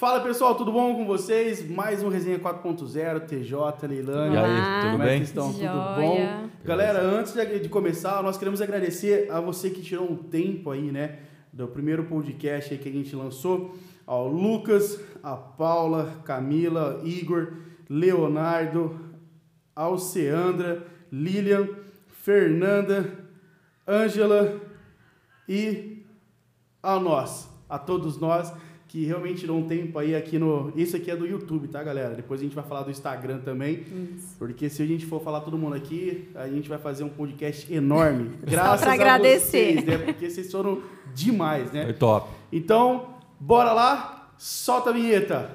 Fala 0.00 0.20
pessoal, 0.20 0.54
tudo 0.54 0.72
bom 0.72 0.94
com 0.94 1.04
vocês? 1.04 1.68
Mais 1.68 2.02
um 2.02 2.08
Resenha 2.08 2.38
4.0, 2.38 3.20
TJ, 3.26 3.86
Leilani. 3.86 4.34
E 4.34 4.38
aí, 4.38 4.50
Olá. 4.50 4.80
tudo 4.80 4.92
Como 4.92 5.02
é 5.02 5.06
bem? 5.06 5.18
que 5.18 5.26
estão? 5.26 5.52
Joia. 5.52 5.68
Tudo 5.68 6.00
bom? 6.00 6.48
Galera, 6.64 7.02
antes 7.02 7.34
de, 7.34 7.58
de 7.58 7.68
começar, 7.68 8.22
nós 8.22 8.38
queremos 8.38 8.62
agradecer 8.62 9.30
a 9.30 9.42
você 9.42 9.68
que 9.68 9.82
tirou 9.82 10.10
um 10.10 10.16
tempo 10.16 10.70
aí, 10.70 10.90
né? 10.90 11.18
Do 11.52 11.68
primeiro 11.68 12.04
podcast 12.04 12.72
aí 12.72 12.80
que 12.80 12.88
a 12.88 12.92
gente 12.92 13.14
lançou. 13.14 13.76
Ao 14.06 14.26
Lucas, 14.26 14.98
a 15.22 15.36
Paula, 15.36 16.22
Camila, 16.24 17.02
Igor, 17.04 17.52
Leonardo, 17.86 18.98
Alceandra, 19.76 20.82
Lilian, 21.12 21.68
Fernanda, 22.06 23.18
Ângela 23.86 24.62
e 25.46 26.06
a 26.82 26.98
nós, 26.98 27.50
a 27.68 27.78
todos 27.78 28.18
nós 28.18 28.50
que 28.90 29.04
realmente 29.04 29.42
tirou 29.42 29.56
um 29.56 29.68
tempo 29.68 29.96
aí 30.00 30.16
aqui 30.16 30.36
no. 30.36 30.72
Isso 30.74 30.96
aqui 30.96 31.12
é 31.12 31.16
do 31.16 31.24
YouTube, 31.24 31.68
tá, 31.68 31.80
galera? 31.80 32.12
Depois 32.12 32.40
a 32.40 32.42
gente 32.42 32.56
vai 32.56 32.64
falar 32.64 32.82
do 32.82 32.90
Instagram 32.90 33.38
também. 33.38 33.84
Porque 34.36 34.68
se 34.68 34.82
a 34.82 34.86
gente 34.86 35.06
for 35.06 35.22
falar 35.22 35.42
todo 35.42 35.56
mundo 35.56 35.76
aqui, 35.76 36.28
a 36.34 36.48
gente 36.48 36.68
vai 36.68 36.76
fazer 36.76 37.04
um 37.04 37.08
podcast 37.08 37.72
enorme. 37.72 38.32
Graças 38.42 38.80
pra 38.80 39.14
a 39.14 39.18
vocês, 39.18 39.84
né? 39.84 39.96
Porque 39.96 40.28
vocês 40.28 40.50
foram 40.50 40.82
demais, 41.14 41.70
né? 41.70 41.84
Foi 41.84 41.94
top. 41.94 42.30
Então, 42.52 43.14
bora 43.38 43.72
lá, 43.72 44.32
solta 44.36 44.90
a 44.90 44.92
vinheta. 44.92 45.54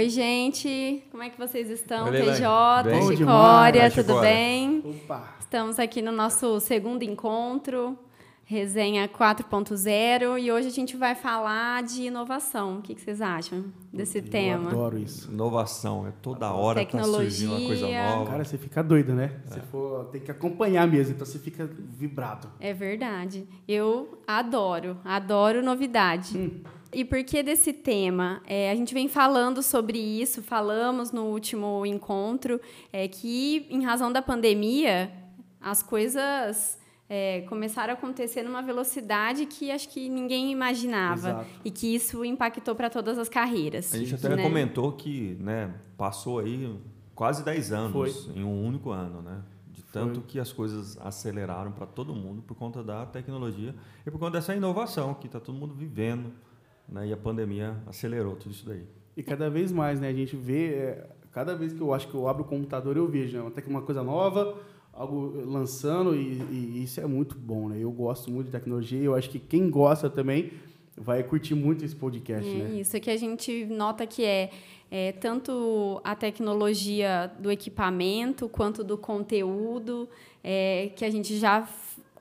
Oi, 0.00 0.08
gente. 0.08 1.04
Como 1.10 1.22
é 1.22 1.28
que 1.28 1.36
vocês 1.36 1.68
estão? 1.68 2.06
Oi. 2.06 2.22
TJ, 2.22 3.18
Chicória, 3.18 3.90
tudo 3.90 4.18
bem? 4.18 4.82
Opa! 4.82 5.34
Estamos 5.38 5.78
aqui 5.78 6.00
no 6.00 6.10
nosso 6.10 6.58
segundo 6.58 7.02
encontro, 7.02 7.98
Resenha 8.50 9.08
4.0, 9.08 10.42
e 10.42 10.50
hoje 10.50 10.66
a 10.66 10.72
gente 10.72 10.96
vai 10.96 11.14
falar 11.14 11.84
de 11.84 12.06
inovação. 12.06 12.78
O 12.78 12.82
que, 12.82 12.96
que 12.96 13.00
vocês 13.00 13.20
acham 13.20 13.66
desse 13.92 14.18
Eu 14.18 14.24
tema? 14.24 14.70
adoro 14.70 14.98
isso. 14.98 15.30
Inovação, 15.30 16.04
é 16.08 16.12
toda 16.20 16.52
hora 16.52 16.84
tá 16.84 17.04
surgindo 17.04 17.52
uma 17.52 17.60
coisa 17.64 17.86
Tecnologia. 17.86 18.16
nova. 18.16 18.30
Cara, 18.32 18.44
você 18.44 18.58
fica 18.58 18.82
doido, 18.82 19.14
né? 19.14 19.40
Você 19.44 19.60
for, 19.60 20.06
tem 20.06 20.20
que 20.20 20.32
acompanhar 20.32 20.84
mesmo, 20.88 21.14
então 21.14 21.24
você 21.24 21.38
fica 21.38 21.64
vibrado. 21.64 22.50
É 22.58 22.74
verdade. 22.74 23.46
Eu 23.68 24.18
adoro, 24.26 24.98
adoro 25.04 25.62
novidade. 25.62 26.36
Hum. 26.36 26.60
E 26.92 27.04
por 27.04 27.22
que 27.22 27.44
desse 27.44 27.72
tema? 27.72 28.42
É, 28.48 28.72
a 28.72 28.74
gente 28.74 28.92
vem 28.92 29.06
falando 29.06 29.62
sobre 29.62 29.96
isso, 29.96 30.42
falamos 30.42 31.12
no 31.12 31.26
último 31.26 31.86
encontro, 31.86 32.60
é, 32.92 33.06
que 33.06 33.68
em 33.70 33.84
razão 33.84 34.10
da 34.10 34.20
pandemia, 34.20 35.08
as 35.60 35.84
coisas 35.84 36.79
é, 37.12 37.40
começaram 37.48 37.92
a 37.92 37.96
acontecer 37.96 38.44
numa 38.44 38.62
velocidade 38.62 39.44
que 39.44 39.72
acho 39.72 39.88
que 39.88 40.08
ninguém 40.08 40.52
imaginava. 40.52 41.30
Exato. 41.30 41.46
E 41.64 41.70
que 41.72 41.92
isso 41.92 42.24
impactou 42.24 42.72
para 42.76 42.88
todas 42.88 43.18
as 43.18 43.28
carreiras. 43.28 43.92
A 43.92 43.98
gente 43.98 44.14
até 44.14 44.36
né? 44.36 44.42
comentou 44.44 44.92
que 44.92 45.36
né, 45.40 45.74
passou 45.98 46.38
aí 46.38 46.78
quase 47.12 47.44
10 47.44 47.72
anos 47.72 47.92
Foi. 47.92 48.36
em 48.36 48.44
um 48.44 48.64
único 48.64 48.90
ano, 48.90 49.22
né? 49.22 49.42
De 49.72 49.82
tanto 49.82 50.20
que 50.20 50.38
as 50.38 50.52
coisas 50.52 50.96
aceleraram 50.98 51.72
para 51.72 51.84
todo 51.84 52.14
mundo 52.14 52.42
por 52.42 52.56
conta 52.56 52.80
da 52.80 53.04
tecnologia 53.04 53.74
e 54.06 54.10
por 54.10 54.20
conta 54.20 54.38
dessa 54.38 54.54
inovação 54.54 55.12
que 55.14 55.26
está 55.26 55.40
todo 55.40 55.58
mundo 55.58 55.74
vivendo. 55.74 56.30
Né? 56.88 57.08
E 57.08 57.12
a 57.12 57.16
pandemia 57.16 57.76
acelerou 57.88 58.36
tudo 58.36 58.52
isso 58.52 58.64
daí. 58.64 58.86
E 59.16 59.22
cada 59.24 59.50
vez 59.50 59.72
mais, 59.72 59.98
né? 59.98 60.08
A 60.08 60.12
gente 60.12 60.36
vê, 60.36 60.74
é, 60.74 61.10
cada 61.32 61.56
vez 61.56 61.72
que 61.72 61.80
eu 61.80 61.92
acho 61.92 62.06
que 62.06 62.14
eu 62.14 62.28
abro 62.28 62.44
o 62.44 62.46
computador, 62.46 62.96
eu 62.96 63.08
vejo 63.08 63.36
né, 63.36 63.48
até 63.48 63.60
que 63.60 63.68
uma 63.68 63.82
coisa 63.82 64.04
nova, 64.04 64.56
algo 64.92 65.32
lançando, 65.46 66.14
e, 66.14 66.42
e 66.50 66.82
isso 66.84 67.00
é 67.00 67.06
muito 67.06 67.36
bom, 67.36 67.68
né? 67.68 67.78
Eu 67.78 67.90
gosto 67.90 68.30
muito 68.30 68.46
de 68.46 68.52
tecnologia 68.52 68.98
e 69.00 69.04
eu 69.04 69.14
acho 69.14 69.30
que 69.30 69.38
quem 69.38 69.70
gosta 69.70 70.10
também 70.10 70.52
vai 70.96 71.22
curtir 71.22 71.54
muito 71.54 71.84
esse 71.84 71.96
podcast, 71.96 72.48
É 72.48 72.54
né? 72.54 72.80
isso 72.80 72.98
que 73.00 73.10
a 73.10 73.16
gente 73.16 73.64
nota 73.66 74.06
que 74.06 74.22
é, 74.24 74.50
é 74.90 75.12
tanto 75.12 76.00
a 76.04 76.14
tecnologia 76.14 77.30
do 77.38 77.50
equipamento 77.50 78.48
quanto 78.48 78.84
do 78.84 78.98
conteúdo, 78.98 80.08
é, 80.44 80.90
que 80.94 81.04
a 81.04 81.10
gente 81.10 81.38
já 81.38 81.66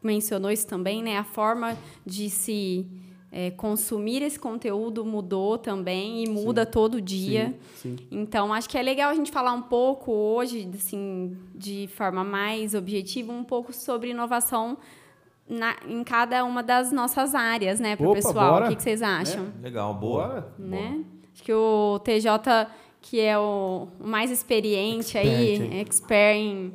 mencionou 0.01 0.49
isso 0.49 0.65
também, 0.65 1.03
né? 1.03 1.17
A 1.17 1.23
forma 1.25 1.77
de 2.05 2.29
se 2.29 2.85
é, 3.31 3.51
consumir 3.51 4.21
esse 4.23 4.39
conteúdo 4.39 5.05
mudou 5.05 5.57
também 5.57 6.23
e 6.23 6.29
muda 6.29 6.65
todo 6.65 6.99
dia. 7.01 7.53
Sim, 7.75 7.95
sim. 7.97 8.07
Então, 8.11 8.51
acho 8.53 8.67
que 8.67 8.77
é 8.77 8.81
legal 8.81 9.11
a 9.11 9.13
gente 9.15 9.31
falar 9.31 9.53
um 9.53 9.61
pouco 9.61 10.11
hoje, 10.11 10.67
assim, 10.73 11.37
de 11.53 11.87
forma 11.95 12.23
mais 12.23 12.73
objetiva, 12.73 13.31
um 13.31 13.43
pouco 13.43 13.71
sobre 13.71 14.09
inovação 14.09 14.77
na- 15.47 15.75
em 15.87 16.03
cada 16.03 16.43
uma 16.45 16.61
das 16.63 16.91
nossas 16.91 17.33
áreas, 17.35 17.79
né, 17.79 17.95
para 17.95 18.07
o 18.09 18.13
pessoal. 18.13 18.53
bora. 18.53 18.65
O 18.65 18.69
que, 18.69 18.75
que 18.75 18.83
vocês 18.83 19.01
acham? 19.01 19.47
Legal, 19.61 19.93
boa. 19.93 20.51
Né? 20.57 21.03
Acho 21.33 21.43
que 21.43 21.53
o 21.53 21.99
TJ, 22.03 22.67
que 23.01 23.19
é 23.19 23.37
o 23.39 23.87
mais 23.99 24.29
experiente 24.29 25.17
aí, 25.17 25.27
Expert, 25.53 25.71
hein? 25.71 25.79
expert 25.79 26.37
em, 26.37 26.73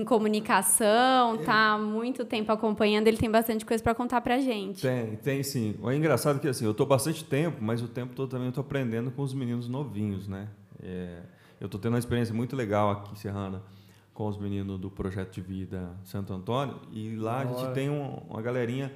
em 0.00 0.04
comunicação, 0.04 1.38
tá 1.38 1.72
há 1.72 1.78
muito 1.78 2.24
tempo 2.24 2.52
acompanhando, 2.52 3.06
ele 3.08 3.16
tem 3.16 3.30
bastante 3.30 3.64
coisa 3.64 3.82
para 3.82 3.94
contar 3.94 4.20
pra 4.20 4.38
gente. 4.38 4.82
Tem, 4.82 5.16
tem 5.16 5.42
sim. 5.42 5.74
É 5.84 5.94
engraçado 5.94 6.38
que 6.40 6.48
assim, 6.48 6.64
eu 6.64 6.72
estou 6.72 6.86
bastante 6.86 7.24
tempo, 7.24 7.58
mas 7.60 7.82
o 7.82 7.88
tempo 7.88 8.14
todo 8.14 8.28
também 8.30 8.46
eu 8.46 8.50
estou 8.50 8.62
aprendendo 8.62 9.10
com 9.10 9.22
os 9.22 9.32
meninos 9.34 9.68
novinhos, 9.68 10.28
né? 10.28 10.48
É, 10.82 11.20
eu 11.60 11.66
estou 11.66 11.80
tendo 11.80 11.92
uma 11.92 11.98
experiência 11.98 12.34
muito 12.34 12.54
legal 12.54 12.90
aqui 12.90 13.12
em 13.12 13.16
Serrana 13.16 13.62
com 14.14 14.26
os 14.28 14.36
meninos 14.38 14.78
do 14.78 14.90
Projeto 14.90 15.32
de 15.32 15.40
Vida 15.40 15.90
Santo 16.04 16.32
Antônio 16.34 16.76
e 16.92 17.16
lá 17.16 17.40
a 17.40 17.44
Da 17.44 17.50
hora. 17.50 17.60
gente 17.64 17.74
tem 17.74 17.88
um- 17.88 18.18
uma 18.28 18.42
galerinha 18.42 18.92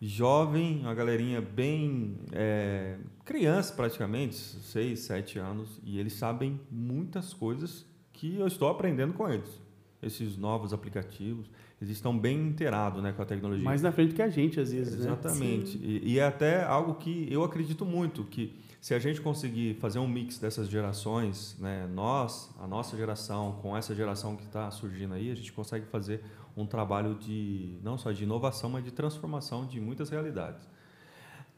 jovem, 0.00 0.80
uma 0.80 0.94
galerinha 0.94 1.40
bem 1.40 2.16
é, 2.32 2.96
criança 3.24 3.74
praticamente, 3.74 4.34
6, 4.34 4.98
7 4.98 5.38
anos, 5.38 5.80
e 5.84 5.98
eles 5.98 6.14
sabem 6.14 6.58
muitas 6.70 7.34
coisas 7.34 7.84
que 8.12 8.36
eu 8.38 8.46
estou 8.46 8.68
aprendendo 8.68 9.12
com 9.12 9.28
eles. 9.28 9.60
Esses 10.02 10.38
novos 10.38 10.72
aplicativos, 10.72 11.50
eles 11.80 11.92
estão 11.92 12.18
bem 12.18 12.38
inteirados 12.48 13.02
né, 13.02 13.12
com 13.12 13.20
a 13.20 13.24
tecnologia. 13.26 13.62
Mais 13.62 13.82
na 13.82 13.92
frente 13.92 14.14
que 14.14 14.22
a 14.22 14.30
gente, 14.30 14.58
às 14.58 14.72
vezes, 14.72 15.04
né? 15.04 15.12
Exatamente. 15.12 15.76
E, 15.76 16.12
e 16.14 16.18
é 16.18 16.24
até 16.24 16.64
algo 16.64 16.94
que 16.94 17.28
eu 17.30 17.44
acredito 17.44 17.84
muito, 17.84 18.24
que 18.24 18.54
se 18.80 18.94
a 18.94 18.98
gente 18.98 19.20
conseguir 19.20 19.74
fazer 19.74 19.98
um 19.98 20.08
mix 20.08 20.38
dessas 20.38 20.68
gerações, 20.68 21.54
né, 21.58 21.86
nós, 21.92 22.50
a 22.58 22.66
nossa 22.66 22.96
geração, 22.96 23.58
com 23.60 23.76
essa 23.76 23.94
geração 23.94 24.36
que 24.36 24.44
está 24.44 24.70
surgindo 24.70 25.12
aí, 25.12 25.30
a 25.30 25.34
gente 25.34 25.52
consegue 25.52 25.84
fazer 25.86 26.22
um 26.60 26.66
trabalho 26.66 27.14
de 27.14 27.78
não 27.82 27.96
só 27.98 28.12
de 28.12 28.24
inovação, 28.24 28.70
mas 28.70 28.84
de 28.84 28.90
transformação 28.90 29.66
de 29.66 29.80
muitas 29.80 30.10
realidades. 30.10 30.68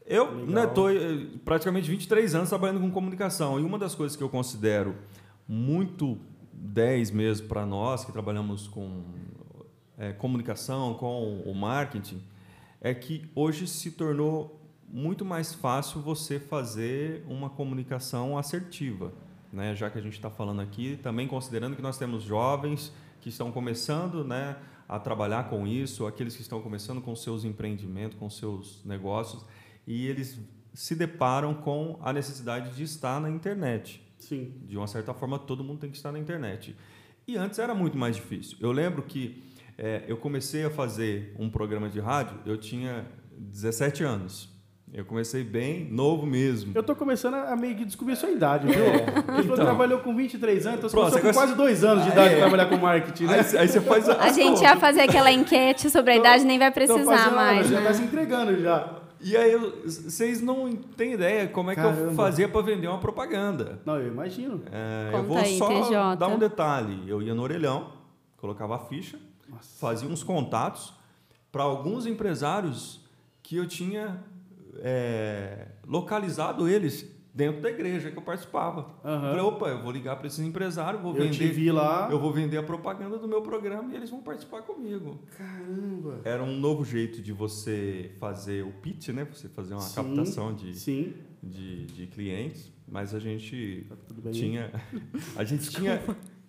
Eu 0.05 0.45
estou 0.49 0.89
praticamente 1.45 1.89
23 1.89 2.35
anos 2.35 2.49
trabalhando 2.49 2.81
com 2.81 2.91
comunicação 2.91 3.59
e 3.59 3.63
uma 3.63 3.79
das 3.79 3.95
coisas 3.95 4.17
que 4.17 4.23
eu 4.23 4.29
considero 4.29 4.95
muito 5.47 6.17
10 6.51 7.11
mesmo 7.11 7.47
para 7.47 7.65
nós 7.65 8.03
que 8.03 8.11
trabalhamos 8.11 8.67
com 8.67 9.03
é, 9.97 10.11
comunicação, 10.11 10.93
com 10.95 11.41
o 11.45 11.53
marketing, 11.55 12.21
é 12.81 12.93
que 12.93 13.29
hoje 13.33 13.65
se 13.67 13.91
tornou 13.91 14.59
muito 14.87 15.23
mais 15.23 15.53
fácil 15.53 16.01
você 16.01 16.39
fazer 16.39 17.25
uma 17.27 17.49
comunicação 17.49 18.37
assertiva. 18.37 19.13
Né? 19.51 19.75
Já 19.75 19.89
que 19.89 19.97
a 19.97 20.01
gente 20.01 20.13
está 20.13 20.29
falando 20.29 20.61
aqui, 20.61 20.99
também 21.01 21.27
considerando 21.27 21.75
que 21.75 21.81
nós 21.81 21.97
temos 21.97 22.23
jovens 22.23 22.91
que 23.23 23.29
estão 23.29 23.53
começando 23.53 24.25
né, 24.25 24.57
a 24.87 24.99
trabalhar 24.99 25.49
com 25.49 25.65
isso, 25.65 26.05
aqueles 26.05 26.35
que 26.35 26.41
estão 26.41 26.61
começando 26.61 27.01
com 27.01 27.15
seus 27.15 27.45
empreendimentos, 27.45 28.19
com 28.19 28.29
seus 28.29 28.83
negócios, 28.83 29.45
e 29.87 30.05
eles 30.07 30.37
se 30.73 30.93
deparam 30.93 31.53
com 31.53 31.97
a 32.01 32.11
necessidade 32.11 32.75
de 32.75 32.83
estar 32.83 33.21
na 33.21 33.29
internet 33.29 34.03
Sim. 34.17 34.53
de 34.65 34.75
uma 34.77 34.87
certa 34.87 35.13
forma 35.13 35.39
todo 35.39 35.63
mundo 35.63 35.79
tem 35.79 35.89
que 35.89 35.95
estar 35.95 36.11
na 36.11 36.19
internet. 36.19 36.75
E 37.25 37.37
antes 37.37 37.59
era 37.59 37.73
muito 37.73 37.97
mais 37.97 38.17
difícil. 38.17 38.57
Eu 38.59 38.73
lembro 38.73 39.03
que 39.03 39.41
é, 39.77 40.03
eu 40.05 40.17
comecei 40.17 40.65
a 40.65 40.69
fazer 40.69 41.33
um 41.39 41.49
programa 41.49 41.89
de 41.89 42.01
rádio, 42.01 42.37
eu 42.45 42.57
tinha 42.57 43.07
17 43.37 44.03
anos. 44.03 44.52
Eu 44.93 45.03
comecei 45.05 45.43
bem 45.43 45.85
novo 45.89 46.23
mesmo. 46.23 46.71
Eu 46.75 46.83
tô 46.83 46.95
começando 46.95 47.33
a 47.33 47.55
meio 47.55 47.75
que 47.75 47.83
descobrir 47.83 48.13
a 48.13 48.15
sua 48.15 48.29
idade, 48.29 48.67
viu? 48.67 48.75
Você 49.37 49.41
então. 49.41 49.55
trabalhou 49.55 49.99
com 50.01 50.15
23 50.15 50.67
anos, 50.67 50.77
então 50.77 50.89
você 50.89 50.95
Pronto, 50.95 51.09
começou 51.09 51.31
com 51.31 51.33
quase 51.39 51.55
dois 51.55 51.83
anos 51.83 52.03
de 52.03 52.11
idade 52.11 52.29
pra 52.29 52.39
trabalhar 52.41 52.65
com 52.67 52.77
marketing, 52.77 53.23
né? 53.25 53.39
Aí, 53.39 53.57
aí 53.57 53.67
você 53.67 53.81
faz 53.81 54.07
A 54.07 54.31
gente 54.31 54.61
ia 54.61 54.75
fazer 54.77 55.01
aquela 55.01 55.31
enquete 55.31 55.89
sobre 55.89 56.11
a 56.11 56.13
Tô- 56.15 56.19
idade, 56.19 56.43
nem 56.43 56.59
vai 56.59 56.69
Tô 56.69 56.75
precisar 56.75 57.17
fazendo- 57.17 57.35
mais, 57.35 57.67
Já 57.69 57.79
né? 57.79 57.87
tá 57.87 57.93
se 57.95 58.03
entregando 58.03 58.61
já. 58.61 58.99
E 59.19 59.35
aí 59.35 59.55
vocês 59.83 60.41
não 60.41 60.75
têm 60.75 61.13
ideia 61.13 61.47
como 61.47 61.71
é 61.71 61.75
que 61.75 61.81
eu 61.81 61.85
Caramba. 61.89 62.13
fazia 62.13 62.47
para 62.47 62.61
vender 62.61 62.87
uma 62.87 62.99
propaganda. 62.99 63.79
Não, 63.85 63.97
eu 63.97 64.07
imagino. 64.09 64.61
É, 64.71 65.09
eu 65.17 65.23
vou 65.23 65.37
aí, 65.37 65.57
só 65.57 65.69
TJ. 65.69 66.15
dar 66.17 66.27
um 66.27 66.37
detalhe. 66.37 67.01
Eu 67.07 67.19
ia 67.19 67.33
no 67.33 67.41
orelhão, 67.41 67.87
colocava 68.37 68.75
a 68.75 68.79
ficha, 68.79 69.17
Nossa. 69.49 69.79
fazia 69.79 70.07
uns 70.07 70.21
contatos 70.23 70.93
para 71.51 71.63
alguns 71.63 72.05
empresários 72.05 72.99
que 73.41 73.55
eu 73.55 73.65
tinha 73.65 74.21
é, 74.79 75.67
localizado 75.87 76.67
eles 76.67 77.11
dentro 77.33 77.61
da 77.61 77.69
igreja 77.69 78.11
que 78.11 78.17
eu 78.17 78.21
participava. 78.21 78.81
Uhum. 79.03 79.21
Falei, 79.21 79.39
opa, 79.41 79.67
eu 79.69 79.81
vou 79.81 79.91
ligar 79.91 80.15
para 80.17 80.27
esses 80.27 80.39
empresários, 80.39 81.01
vou 81.01 81.15
eu 81.15 81.23
vender. 81.23 81.37
te 81.37 81.47
vi 81.47 81.71
lá. 81.71 82.07
Eu 82.11 82.19
vou 82.19 82.31
vender 82.31 82.57
a 82.57 82.63
propaganda 82.63 83.17
do 83.17 83.27
meu 83.27 83.41
programa 83.41 83.91
e 83.91 83.95
eles 83.95 84.09
vão 84.09 84.21
participar 84.21 84.61
comigo. 84.61 85.19
Caramba. 85.35 86.21
Era 86.23 86.43
um 86.43 86.55
novo 86.55 86.85
jeito 86.85 87.21
de 87.21 87.33
você 87.33 88.11
fazer 88.19 88.63
o 88.63 88.71
pitch, 88.71 89.09
né? 89.09 89.25
Você 89.31 89.49
fazer 89.49 89.73
uma 89.73 89.81
Sim, 89.81 89.95
captação 89.95 90.53
de, 90.53 90.75
Sim. 90.77 91.13
de, 91.41 91.85
de 91.87 92.07
clientes, 92.07 92.71
mas 92.87 93.15
a 93.15 93.19
gente 93.19 93.85
Tá 93.89 93.95
tudo 94.07 94.21
bem? 94.21 94.31
tinha 94.31 94.71
a 95.35 95.43
gente 95.43 95.69
tinha 95.71 96.01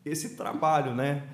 esse 0.04 0.36
trabalho, 0.36 0.94
né? 0.94 1.26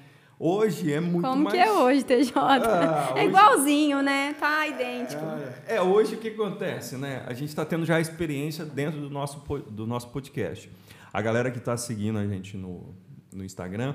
Hoje 0.42 0.90
é 0.90 1.00
muito 1.00 1.28
Como 1.28 1.44
mais 1.44 1.54
que 1.54 1.60
é 1.60 1.70
hoje, 1.70 2.02
TJ? 2.02 2.32
Ah, 2.34 3.10
é 3.10 3.14
hoje- 3.14 3.26
igualzinho, 3.26 4.02
né? 4.02 4.32
Tá 4.40 4.66
idêntico. 4.66 5.20
Cara, 5.20 5.62
É, 5.66 5.82
hoje 5.82 6.14
o 6.14 6.18
que 6.18 6.28
acontece, 6.28 6.96
né? 6.96 7.22
A 7.26 7.34
gente 7.34 7.50
está 7.50 7.62
tendo 7.62 7.84
já 7.84 7.96
a 7.96 8.00
experiência 8.00 8.64
dentro 8.64 8.98
do 9.02 9.10
nosso, 9.10 9.38
do 9.70 9.86
nosso 9.86 10.08
podcast. 10.08 10.70
A 11.12 11.20
galera 11.20 11.50
que 11.50 11.58
está 11.58 11.76
seguindo 11.76 12.18
a 12.18 12.26
gente 12.26 12.56
no, 12.56 12.94
no 13.30 13.44
Instagram, 13.44 13.94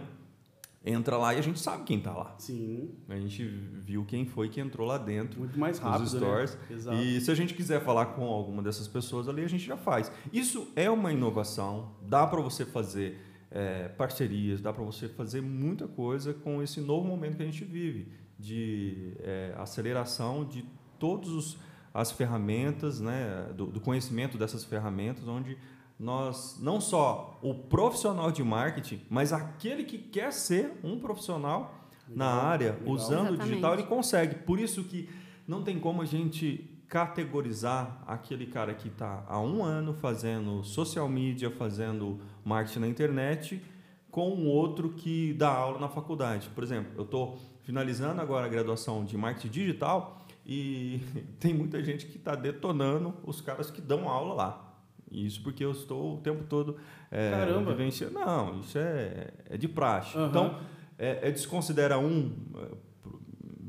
entra 0.85 1.17
lá 1.17 1.33
e 1.33 1.39
a 1.39 1.41
gente 1.41 1.59
sabe 1.59 1.83
quem 1.83 1.97
está 1.97 2.13
lá. 2.13 2.35
sim. 2.37 2.91
A 3.09 3.15
gente 3.15 3.43
viu 3.43 4.05
quem 4.05 4.23
foi 4.27 4.47
que 4.47 4.61
entrou 4.61 4.85
lá 4.87 4.99
dentro. 4.99 5.39
Muito 5.39 5.57
mais 5.57 5.79
rápido. 5.79 6.07
stories. 6.09 6.53
Né? 6.53 6.59
Exato. 6.75 6.97
E 6.97 7.21
se 7.21 7.31
a 7.31 7.33
gente 7.33 7.55
quiser 7.55 7.81
falar 7.83 8.05
com 8.07 8.23
alguma 8.25 8.61
dessas 8.61 8.87
pessoas 8.87 9.27
ali, 9.27 9.43
a 9.43 9.49
gente 9.49 9.65
já 9.65 9.77
faz. 9.77 10.11
Isso 10.31 10.67
é 10.75 10.91
uma 10.91 11.11
inovação, 11.11 11.95
dá 12.03 12.27
para 12.27 12.39
você 12.39 12.63
fazer 12.63 13.19
é, 13.55 13.87
parcerias, 13.87 14.59
dá 14.59 14.73
para 14.73 14.83
você 14.83 15.07
fazer 15.07 15.41
muita 15.41 15.87
coisa 15.87 16.33
com 16.33 16.61
esse 16.61 16.81
novo 16.81 17.07
momento 17.07 17.37
que 17.37 17.43
a 17.43 17.45
gente 17.45 17.63
vive 17.63 18.11
de 18.37 19.13
é, 19.21 19.55
aceleração 19.57 20.43
de 20.43 20.65
todas 20.99 21.57
as 21.93 22.11
ferramentas, 22.11 22.99
né, 22.99 23.53
do, 23.55 23.67
do 23.67 23.79
conhecimento 23.79 24.37
dessas 24.37 24.65
ferramentas, 24.65 25.25
onde 25.25 25.57
nós 25.97 26.59
não 26.61 26.81
só 26.81 27.39
o 27.41 27.55
profissional 27.55 28.29
de 28.29 28.43
marketing, 28.43 29.01
mas 29.09 29.31
aquele 29.31 29.85
que 29.85 29.97
quer 29.97 30.33
ser 30.33 30.73
um 30.83 30.99
profissional 30.99 31.87
na 32.09 32.33
Legal, 32.33 32.45
área, 32.45 32.71
legal. 32.73 32.93
usando 32.93 33.11
o 33.11 33.21
Exatamente. 33.29 33.49
digital, 33.49 33.73
ele 33.75 33.83
consegue. 33.83 34.35
Por 34.35 34.59
isso 34.59 34.83
que 34.83 35.07
não 35.47 35.63
tem 35.63 35.79
como 35.79 36.01
a 36.01 36.05
gente 36.05 36.74
categorizar 36.95 38.01
aquele 38.07 38.45
cara 38.45 38.73
que 38.73 38.87
está 38.87 39.25
há 39.27 39.37
um 39.37 39.61
ano 39.61 39.93
fazendo 39.93 40.63
social 40.63 41.09
media, 41.09 41.51
fazendo 41.51 42.21
marketing 42.41 42.79
na 42.79 42.87
internet, 42.87 43.61
com 44.09 44.29
um 44.29 44.47
outro 44.47 44.91
que 44.91 45.33
dá 45.33 45.49
aula 45.49 45.77
na 45.77 45.89
faculdade. 45.89 46.47
Por 46.55 46.63
exemplo, 46.63 46.93
eu 46.95 47.03
estou 47.03 47.37
finalizando 47.63 48.21
agora 48.21 48.45
a 48.45 48.47
graduação 48.47 49.03
de 49.03 49.17
marketing 49.17 49.49
digital 49.49 50.25
e 50.45 51.01
tem 51.37 51.53
muita 51.53 51.83
gente 51.83 52.05
que 52.05 52.15
está 52.15 52.33
detonando 52.33 53.13
os 53.25 53.41
caras 53.41 53.69
que 53.69 53.81
dão 53.81 54.07
aula 54.07 54.33
lá. 54.33 54.73
Isso 55.11 55.43
porque 55.43 55.65
eu 55.65 55.71
estou 55.71 56.15
o 56.15 56.21
tempo 56.21 56.45
todo 56.45 56.77
é, 57.11 57.29
Caramba. 57.29 57.71
vivenciando. 57.71 58.13
Não, 58.13 58.61
isso 58.61 58.77
é, 58.77 59.33
é 59.49 59.57
de 59.57 59.67
praxe. 59.67 60.17
Aham. 60.17 60.29
Então, 60.29 60.59
é, 60.97 61.27
é 61.27 61.31
desconsidera 61.31 61.99
um 61.99 62.31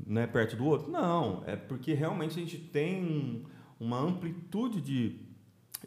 né, 0.07 0.27
perto 0.27 0.57
do 0.57 0.65
outro? 0.65 0.91
Não, 0.91 1.43
é 1.47 1.57
porque 1.57 1.93
realmente 1.93 2.33
a 2.39 2.43
gente 2.43 2.59
tem 2.59 3.03
um- 3.05 3.45
uma 3.79 3.99
amplitude 4.01 4.81
de, 4.81 5.21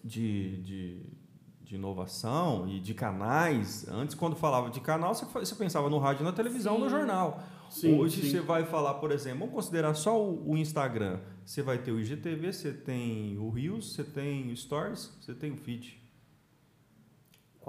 de, 0.04 0.58
de, 0.62 1.02
de 1.64 1.76
inovação 1.76 2.68
e 2.70 2.80
de 2.80 2.94
canais. 2.94 3.88
Antes, 3.88 4.14
quando 4.16 4.36
falava 4.36 4.70
de 4.70 4.80
canal, 4.82 5.16
você, 5.16 5.26
você 5.26 5.56
pensava 5.56 5.90
no 5.90 5.98
rádio, 5.98 6.24
na 6.24 6.32
televisão, 6.32 6.78
no 6.78 6.86
Sim. 6.86 6.92
jornal. 6.92 7.44
Sim, 7.70 8.00
Hoje 8.00 8.22
sim. 8.24 8.30
você 8.32 8.40
vai 8.42 8.66
falar, 8.66 8.96
por 8.96 9.12
exemplo, 9.12 9.40
vamos 9.42 9.54
considerar 9.54 9.94
só 9.94 10.20
o, 10.20 10.52
o 10.52 10.58
Instagram. 10.58 11.20
Você 11.46 11.62
vai 11.62 11.78
ter 11.78 11.92
o 11.92 12.00
IGTV, 12.00 12.52
você 12.52 12.74
tem 12.74 13.38
o 13.38 13.50
Reels, 13.50 13.94
você 13.94 14.04
tem 14.04 14.52
o 14.52 14.56
Stories, 14.58 15.16
você 15.22 15.34
tem 15.36 15.52
o 15.52 15.56
Feed. 15.58 15.98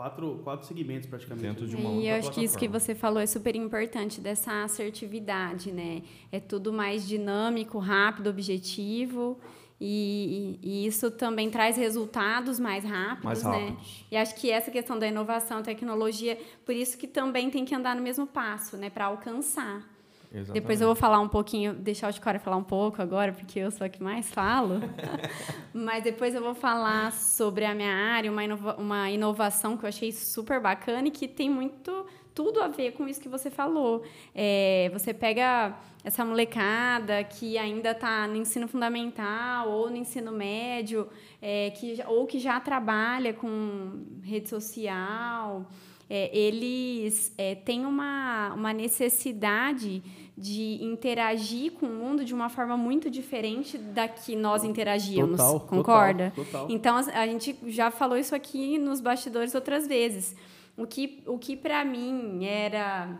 Quatro, 0.00 0.40
quatro 0.42 0.66
segmentos 0.66 1.06
praticamente. 1.06 1.46
Dentro 1.46 1.66
de 1.68 1.76
E 1.76 1.78
uma 1.78 1.90
eu 1.90 1.94
outra 1.96 2.16
acho 2.16 2.30
que 2.32 2.42
isso 2.42 2.56
que 2.58 2.66
você 2.66 2.94
falou 2.94 3.20
é 3.20 3.26
super 3.26 3.54
importante, 3.54 4.18
dessa 4.18 4.62
assertividade, 4.64 5.70
né? 5.70 6.00
É 6.32 6.40
tudo 6.40 6.72
mais 6.72 7.06
dinâmico, 7.06 7.78
rápido, 7.78 8.30
objetivo. 8.30 9.38
E, 9.78 10.58
e- 10.62 10.68
e 10.84 10.86
isso 10.86 11.10
também 11.10 11.50
traz 11.50 11.76
resultados 11.76 12.58
mais 12.58 12.82
rápidos, 12.82 13.24
Mais 13.24 13.42
né? 13.44 13.68
rápidos. 13.68 14.04
E 14.10 14.16
acho 14.16 14.34
que 14.36 14.50
essa 14.50 14.70
questão 14.70 14.98
da 14.98 15.06
inovação, 15.06 15.62
tecnologia, 15.62 16.38
por 16.64 16.74
isso 16.74 16.96
que 16.96 17.06
também 17.06 17.50
tem 17.50 17.66
que 17.66 17.74
andar 17.74 17.94
no 17.94 18.00
mesmo 18.02 18.26
passo, 18.26 18.78
né? 18.78 18.88
Para 18.88 19.04
alcançar. 19.04 19.86
Exatamente. 20.32 20.52
Depois 20.60 20.80
eu 20.80 20.86
vou 20.86 20.94
falar 20.94 21.18
um 21.20 21.28
pouquinho, 21.28 21.74
deixar 21.74 22.08
o 22.08 22.12
Ticória 22.12 22.38
falar 22.38 22.56
um 22.56 22.62
pouco 22.62 23.02
agora, 23.02 23.32
porque 23.32 23.58
eu 23.58 23.70
sou 23.70 23.84
a 23.84 23.88
que 23.90 24.00
mais 24.02 24.30
falo. 24.30 24.80
Mas 25.74 26.04
depois 26.04 26.34
eu 26.34 26.42
vou 26.42 26.54
falar 26.54 27.10
sobre 27.12 27.64
a 27.64 27.74
minha 27.74 27.92
área, 27.92 28.30
uma, 28.30 28.44
inova- 28.44 28.76
uma 28.76 29.10
inovação 29.10 29.76
que 29.76 29.84
eu 29.84 29.88
achei 29.88 30.12
super 30.12 30.60
bacana 30.60 31.08
e 31.08 31.10
que 31.10 31.26
tem 31.26 31.50
muito 31.50 32.06
tudo 32.32 32.62
a 32.62 32.68
ver 32.68 32.92
com 32.92 33.08
isso 33.08 33.20
que 33.20 33.28
você 33.28 33.50
falou. 33.50 34.04
É, 34.32 34.88
você 34.92 35.12
pega 35.12 35.76
essa 36.04 36.24
molecada 36.24 37.22
que 37.24 37.58
ainda 37.58 37.90
está 37.90 38.26
no 38.28 38.36
ensino 38.36 38.68
fundamental 38.68 39.68
ou 39.68 39.90
no 39.90 39.96
ensino 39.96 40.30
médio, 40.30 41.08
é, 41.42 41.70
que, 41.70 41.98
ou 42.06 42.24
que 42.26 42.38
já 42.38 42.58
trabalha 42.60 43.34
com 43.34 44.04
rede 44.22 44.48
social, 44.48 45.66
é, 46.10 46.36
eles 46.36 47.32
é, 47.38 47.54
têm 47.54 47.86
uma, 47.86 48.52
uma 48.54 48.72
necessidade 48.72 50.02
de 50.36 50.82
interagir 50.82 51.72
com 51.72 51.86
o 51.86 51.90
mundo 51.90 52.24
de 52.24 52.34
uma 52.34 52.48
forma 52.48 52.76
muito 52.76 53.08
diferente 53.10 53.78
da 53.78 54.08
que 54.08 54.34
nós 54.34 54.64
interagíamos. 54.64 55.36
Total, 55.38 55.60
concorda? 55.60 56.32
total, 56.34 56.44
total. 56.62 56.66
Então, 56.70 56.96
as- 56.96 57.08
a 57.08 57.26
gente 57.26 57.56
já 57.68 57.90
falou 57.90 58.16
isso 58.18 58.34
aqui 58.34 58.78
nos 58.78 59.00
bastidores 59.00 59.54
outras 59.54 59.86
vezes. 59.86 60.34
O 60.76 60.86
que, 60.86 61.22
o 61.26 61.38
que 61.38 61.56
para 61.56 61.84
mim 61.84 62.44
era 62.44 63.18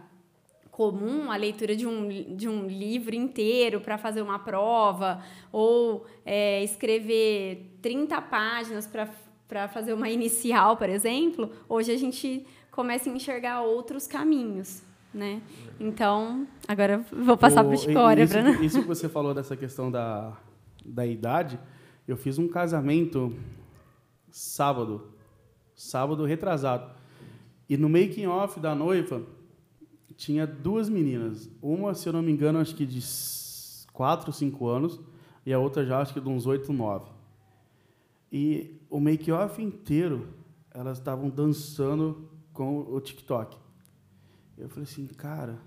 comum, 0.71 1.31
a 1.31 1.37
leitura 1.37 1.77
de 1.77 1.87
um, 1.87 2.09
de 2.09 2.49
um 2.49 2.67
livro 2.67 3.15
inteiro 3.15 3.81
para 3.83 3.99
fazer 3.99 4.23
uma 4.23 4.39
prova, 4.39 5.23
ou 5.53 6.07
é, 6.25 6.65
escrever 6.65 7.77
30 7.83 8.21
páginas 8.23 8.87
para 8.87 9.69
fazer 9.69 9.93
uma 9.93 10.09
inicial, 10.09 10.77
por 10.79 10.89
exemplo, 10.89 11.51
hoje 11.69 11.93
a 11.93 11.99
gente 11.99 12.47
começa 12.81 13.11
a 13.11 13.13
enxergar 13.13 13.61
outros 13.61 14.07
caminhos. 14.07 14.83
Né? 15.13 15.43
Então, 15.79 16.47
agora 16.67 17.05
vou 17.13 17.37
passar 17.37 17.63
para 17.65 17.75
O- 17.75 17.77
Ticória. 17.77 18.23
Isso, 18.23 18.33
pra- 18.33 18.51
isso 18.65 18.81
que 18.81 18.89
você 18.89 19.07
falou 19.09 19.35
dessa 19.35 19.55
questão 19.57 19.91
da, 19.91 20.35
da 20.87 21.05
idade, 21.07 21.59
eu 22.09 22.17
fiz 22.17 22.39
um 22.39 22.49
casamento 22.49 23.35
sábado, 24.31 25.09
sábado 25.75 26.25
retrasado. 26.25 26.91
E 27.69 27.77
no 27.77 27.89
making 27.89 28.27
off 28.27 28.59
da 28.61 28.75
noiva 28.75 29.23
tinha 30.17 30.47
duas 30.47 30.89
meninas, 30.89 31.51
uma, 31.61 31.93
se 31.95 32.09
eu 32.09 32.13
não 32.13 32.23
me 32.23 32.31
engano, 32.33 32.59
acho 32.59 32.75
que 32.75 32.87
de 32.87 33.01
4, 33.93 34.33
5 34.33 34.67
anos, 34.69 35.01
e 35.45 35.53
a 35.53 35.59
outra 35.59 35.85
já 35.85 36.01
acho 36.01 36.15
que 36.15 36.21
de 36.21 36.29
uns 36.29 36.47
8, 36.47 36.73
9. 36.73 37.11
E 38.33 38.81
o 38.89 39.01
make 39.01 39.31
off 39.33 39.61
inteiro 39.63 40.29
elas 40.73 40.99
estavam 40.99 41.29
dançando 41.29 42.29
com 42.53 42.81
o 42.81 43.01
TikTok. 43.01 43.57
Eu 44.59 44.69
falei 44.69 44.85
assim, 44.85 45.07
cara, 45.07 45.59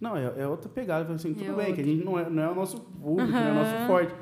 não, 0.00 0.16
é, 0.16 0.32
é 0.38 0.46
outra 0.48 0.68
pegada. 0.68 1.00
Eu 1.02 1.06
falei 1.06 1.16
assim, 1.16 1.34
tudo 1.34 1.60
É 1.60 1.64
bem, 1.64 1.74
que 1.74 1.80
a 1.80 1.84
gente 1.84 2.04
não 2.04 2.18
é, 2.18 2.30
não 2.30 2.42
é 2.42 2.50
o 2.50 2.54
nosso 2.54 2.80
público, 2.80 3.30
não 3.30 3.38
é 3.38 3.50
o 3.50 3.54
nosso 3.54 3.86
forte. 3.86 4.14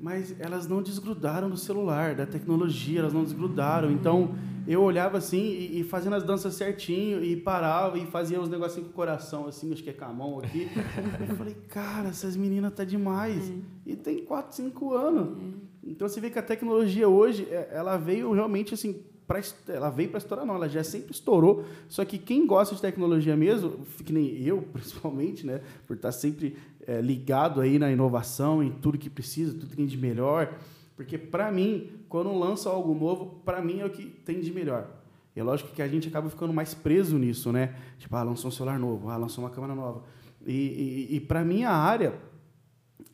Mas 0.00 0.38
elas 0.38 0.68
não 0.68 0.80
desgrudaram 0.82 1.50
do 1.50 1.56
celular, 1.56 2.14
da 2.14 2.24
tecnologia, 2.26 3.00
elas 3.00 3.12
não 3.12 3.24
desgrudaram. 3.24 3.90
Então, 3.90 4.34
eu 4.66 4.82
olhava 4.82 5.18
assim 5.18 5.40
e, 5.40 5.80
e 5.80 5.84
fazendo 5.84 6.14
as 6.14 6.22
danças 6.22 6.54
certinho 6.54 7.24
e 7.24 7.34
parava 7.36 7.98
e 7.98 8.06
fazia 8.06 8.40
os 8.40 8.48
negocinhos 8.48 8.86
com 8.86 8.92
o 8.92 8.94
coração, 8.96 9.46
assim, 9.48 9.72
acho 9.72 9.82
que 9.82 9.90
é 9.90 9.94
com 9.94 10.04
a 10.04 10.12
mão 10.12 10.38
aqui. 10.38 10.68
eu 11.28 11.34
falei, 11.36 11.54
cara, 11.68 12.10
essas 12.10 12.36
meninas 12.36 12.72
tá 12.74 12.84
demais. 12.84 13.50
E 13.84 13.96
tem 13.96 14.24
4, 14.24 14.54
5 14.54 14.94
anos. 14.94 15.38
Então, 15.82 16.06
você 16.06 16.20
vê 16.20 16.28
que 16.30 16.38
a 16.38 16.42
tecnologia 16.42 17.08
hoje, 17.08 17.48
é- 17.50 17.70
ela 17.72 17.96
veio 17.96 18.30
realmente 18.32 18.74
assim, 18.74 19.02
pra, 19.28 19.40
ela 19.68 19.90
veio 19.90 20.08
para 20.08 20.18
estourar, 20.18 20.44
não, 20.44 20.54
ela 20.56 20.68
já 20.68 20.82
sempre 20.82 21.12
estourou. 21.12 21.64
Só 21.88 22.04
que 22.04 22.18
quem 22.18 22.46
gosta 22.46 22.74
de 22.74 22.80
tecnologia 22.80 23.36
mesmo, 23.36 23.86
que 24.04 24.12
nem 24.12 24.42
eu, 24.42 24.62
principalmente, 24.72 25.46
né, 25.46 25.60
por 25.86 25.94
estar 25.94 26.10
sempre 26.10 26.56
é, 26.86 27.00
ligado 27.00 27.60
aí 27.60 27.78
na 27.78 27.92
inovação, 27.92 28.62
em 28.62 28.70
tudo 28.72 28.98
que 28.98 29.10
precisa, 29.10 29.52
tudo 29.52 29.68
que 29.68 29.76
tem 29.76 29.86
de 29.86 29.98
melhor. 29.98 30.54
Porque, 30.96 31.16
para 31.16 31.52
mim, 31.52 31.90
quando 32.08 32.36
lança 32.36 32.68
algo 32.70 32.92
novo, 32.92 33.40
para 33.44 33.62
mim 33.62 33.80
é 33.80 33.84
o 33.86 33.90
que 33.90 34.06
tem 34.06 34.40
de 34.40 34.52
melhor. 34.52 34.88
E 35.36 35.40
é 35.40 35.42
lógico 35.44 35.70
que 35.72 35.82
a 35.82 35.86
gente 35.86 36.08
acaba 36.08 36.28
ficando 36.28 36.52
mais 36.52 36.74
preso 36.74 37.16
nisso, 37.16 37.52
né? 37.52 37.76
Tipo, 37.98 38.16
ah, 38.16 38.22
lançou 38.24 38.48
um 38.48 38.52
celular 38.52 38.78
novo, 38.80 39.08
ah, 39.08 39.16
lançou 39.16 39.44
uma 39.44 39.50
câmera 39.50 39.74
nova. 39.74 40.02
E, 40.44 41.06
e, 41.10 41.16
e 41.16 41.20
para 41.20 41.44
minha 41.44 41.70
área, 41.70 42.14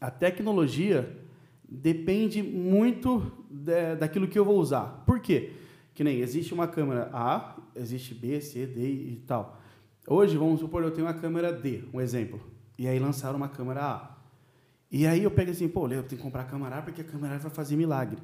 a 0.01 0.11
tecnologia 0.11 1.19
depende 1.69 2.43
muito 2.43 3.31
da- 3.51 3.95
daquilo 3.97 4.29
que 4.29 4.39
eu 4.39 4.45
vou 4.45 4.59
usar. 4.59 5.03
Por 5.07 5.21
quê? 5.21 5.53
Que 5.95 6.03
nem 6.03 6.19
existe 6.19 6.53
uma 6.53 6.67
câmera 6.67 7.09
A, 7.13 7.57
existe 7.77 8.15
B, 8.15 8.41
C, 8.41 8.67
D 8.67 8.81
e 8.81 9.23
tal. 9.27 9.61
Hoje, 10.07 10.37
vamos 10.37 10.61
supor, 10.61 10.83
eu 10.83 10.91
tenho 10.91 11.07
uma 11.07 11.15
câmera 11.15 11.53
D, 11.53 11.85
um 11.93 12.01
exemplo. 12.01 12.41
E 12.79 12.89
aí 12.89 12.99
lançaram 12.99 13.37
uma 13.37 13.49
câmera 13.49 13.85
A. 13.85 14.11
E 14.91 15.07
aí 15.07 15.23
eu 15.23 15.31
pego 15.31 15.51
assim, 15.51 15.69
pô, 15.69 15.85
eu 15.89 16.03
tenho 16.03 16.09
que 16.09 16.17
comprar 16.17 16.43
a 16.43 16.45
câmera 16.45 16.79
A 16.79 16.83
porque 16.83 17.01
a 17.01 17.05
câmera 17.05 17.37
A 17.37 17.39
vai 17.39 17.51
fazer 17.51 17.77
milagre. 17.77 18.19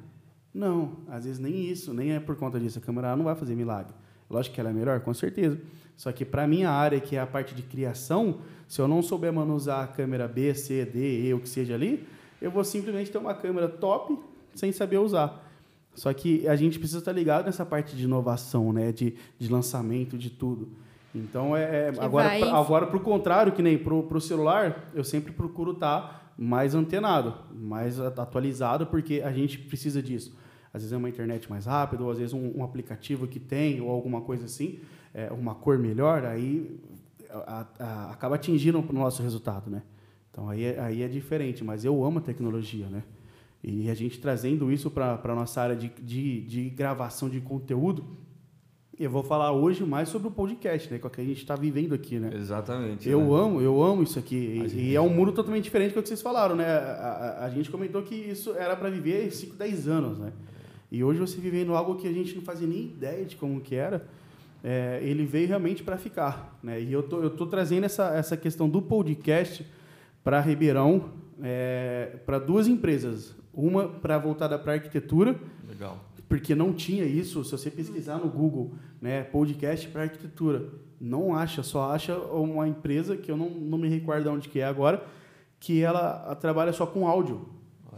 Não, 0.53 0.97
às 1.07 1.23
vezes 1.25 1.39
nem 1.39 1.65
isso, 1.65 1.93
nem 1.93 2.11
é 2.11 2.19
por 2.19 2.35
conta 2.35 2.59
disso. 2.59 2.79
A 2.79 2.81
câmera 2.81 3.13
A 3.13 3.15
não 3.15 3.23
vai 3.23 3.35
fazer 3.35 3.55
milagre. 3.55 3.93
Lógico 4.29 4.55
que 4.55 4.61
ela 4.61 4.69
é 4.69 4.73
melhor, 4.73 4.99
com 4.99 5.13
certeza. 5.13 5.59
Só 5.95 6.11
que 6.11 6.25
para 6.25 6.47
minha 6.47 6.69
área, 6.69 6.99
que 6.99 7.15
é 7.15 7.19
a 7.19 7.27
parte 7.27 7.53
de 7.53 7.61
criação, 7.61 8.39
se 8.67 8.81
eu 8.81 8.87
não 8.87 9.01
souber 9.01 9.31
manusear 9.31 9.83
a 9.83 9.87
câmera 9.87 10.27
B, 10.27 10.53
C, 10.53 10.85
D, 10.85 11.27
E, 11.27 11.33
o 11.33 11.39
que 11.39 11.47
seja 11.49 11.75
ali, 11.75 12.07
eu 12.41 12.49
vou 12.49 12.63
simplesmente 12.63 13.11
ter 13.11 13.17
uma 13.17 13.33
câmera 13.33 13.67
top 13.69 14.17
sem 14.55 14.71
saber 14.71 14.97
usar. 14.97 15.50
Só 15.93 16.13
que 16.13 16.47
a 16.47 16.55
gente 16.55 16.79
precisa 16.79 16.99
estar 16.99 17.11
ligado 17.11 17.45
nessa 17.45 17.65
parte 17.65 17.95
de 17.95 18.03
inovação, 18.03 18.71
né? 18.71 18.91
de, 18.91 19.15
de 19.37 19.51
lançamento, 19.51 20.17
de 20.17 20.29
tudo. 20.29 20.69
Então, 21.13 21.55
é, 21.55 21.89
é 21.89 21.93
agora, 21.99 22.29
vai... 22.29 22.39
pra, 22.39 22.57
agora 22.57 22.87
para 22.87 22.97
o 22.97 23.01
contrário, 23.01 23.51
que 23.51 23.61
nem 23.61 23.77
para 23.77 23.93
o 23.93 24.21
celular, 24.21 24.89
eu 24.93 25.03
sempre 25.03 25.33
procuro 25.33 25.71
estar 25.73 26.33
mais 26.37 26.73
antenado, 26.73 27.35
mais 27.53 27.99
atualizado, 27.99 28.87
porque 28.87 29.21
a 29.23 29.31
gente 29.31 29.59
precisa 29.59 30.01
disso. 30.01 30.35
Às 30.73 30.83
vezes 30.83 30.93
é 30.93 30.97
uma 30.97 31.09
internet 31.09 31.49
mais 31.49 31.65
rápida, 31.65 32.03
ou 32.03 32.11
às 32.11 32.17
vezes 32.17 32.33
um, 32.33 32.59
um 32.59 32.63
aplicativo 32.63 33.27
que 33.27 33.39
tem, 33.39 33.81
ou 33.81 33.89
alguma 33.89 34.21
coisa 34.21 34.45
assim, 34.45 34.79
é, 35.13 35.29
uma 35.31 35.53
cor 35.53 35.77
melhor, 35.77 36.25
aí 36.25 36.79
a, 37.29 37.65
a, 37.77 38.11
acaba 38.11 38.35
atingindo 38.35 38.79
o 38.79 38.93
nosso 38.93 39.21
resultado, 39.21 39.69
né? 39.69 39.83
Então 40.31 40.49
aí 40.49 40.63
é, 40.63 40.79
aí 40.79 41.03
é 41.03 41.07
diferente, 41.09 41.63
mas 41.63 41.83
eu 41.83 42.03
amo 42.05 42.19
a 42.19 42.21
tecnologia, 42.21 42.87
né? 42.87 43.03
E 43.63 43.89
a 43.89 43.93
gente 43.93 44.19
trazendo 44.19 44.71
isso 44.71 44.89
para 44.89 45.19
a 45.23 45.35
nossa 45.35 45.61
área 45.61 45.75
de, 45.75 45.91
de, 46.01 46.41
de, 46.41 46.69
gravação 46.69 47.29
de 47.29 47.39
conteúdo, 47.39 48.05
eu 48.99 49.09
vou 49.09 49.23
falar 49.23 49.51
hoje 49.51 49.83
mais 49.83 50.09
sobre 50.09 50.27
o 50.27 50.31
podcast, 50.31 50.91
né? 50.91 50.97
Com 50.97 51.07
o 51.07 51.11
que 51.11 51.21
a 51.21 51.23
gente 51.23 51.37
está 51.37 51.55
vivendo 51.55 51.93
aqui, 51.93 52.19
né? 52.19 52.31
Exatamente. 52.33 53.07
Eu 53.07 53.19
né? 53.21 53.39
amo, 53.39 53.61
eu 53.61 53.81
amo 53.83 54.01
isso 54.01 54.17
aqui. 54.17 54.35
E, 54.35 54.89
e, 54.89 54.95
é 54.95 55.01
um 55.01 55.09
mundo 55.09 55.31
totalmente 55.31 55.63
diferente 55.63 55.93
do 55.93 56.01
que 56.01 56.07
vocês 56.07 56.21
falaram, 56.21 56.55
né? 56.55 56.65
A, 56.65 57.39
a, 57.41 57.45
a 57.45 57.49
gente 57.49 57.69
comentou 57.69 58.01
que 58.01 58.15
isso 58.15 58.55
era 58.55 58.75
para 58.75 58.89
viver 58.89 59.31
5, 59.31 59.55
10 59.55 59.87
anos, 59.87 60.17
né? 60.17 60.33
E 60.91 61.03
hoje 61.03 61.19
você 61.19 61.39
vivendo 61.39 61.75
algo 61.75 61.95
que 61.95 62.07
a 62.07 62.11
gente 62.11 62.35
não 62.35 62.41
fazia 62.41 62.67
nem 62.67 62.85
ideia 62.85 63.23
de 63.25 63.35
como 63.35 63.61
que 63.61 63.75
era, 63.75 64.07
é, 64.63 64.99
ele 65.03 65.25
veio 65.25 65.47
realmente 65.47 65.83
para 65.83 65.97
ficar, 65.97 66.57
né? 66.61 66.81
E 66.81 66.91
eu 66.91 67.03
tô, 67.03 67.21
eu 67.21 67.29
tô 67.29 67.45
trazendo 67.45 67.85
essa, 67.85 68.13
essa 68.15 68.35
questão 68.35 68.67
do 68.67 68.81
podcast 68.81 69.65
para 70.23 70.39
Ribeirão, 70.39 71.11
é, 71.41 72.17
para 72.25 72.39
duas 72.39 72.67
empresas. 72.67 73.35
Uma 73.53 73.87
para 73.87 74.17
voltada 74.17 74.57
para 74.57 74.73
arquitetura. 74.73 75.39
Legal. 75.67 75.97
Porque 76.27 76.55
não 76.55 76.71
tinha 76.71 77.05
isso. 77.05 77.43
Se 77.43 77.51
você 77.51 77.69
pesquisar 77.69 78.17
no 78.17 78.29
Google, 78.29 78.73
né, 79.01 79.23
podcast 79.23 79.87
para 79.89 80.03
arquitetura, 80.03 80.69
não 80.99 81.35
acha. 81.35 81.61
Só 81.63 81.91
acha 81.91 82.17
uma 82.17 82.67
empresa 82.67 83.17
que 83.17 83.29
eu 83.29 83.35
não, 83.35 83.49
não 83.49 83.77
me 83.77 83.89
recordo 83.89 84.23
de 84.23 84.29
onde 84.29 84.49
que 84.49 84.59
é 84.59 84.65
agora, 84.65 85.05
que 85.59 85.81
ela 85.81 86.35
trabalha 86.35 86.71
só 86.71 86.85
com 86.85 87.07
áudio. 87.07 87.49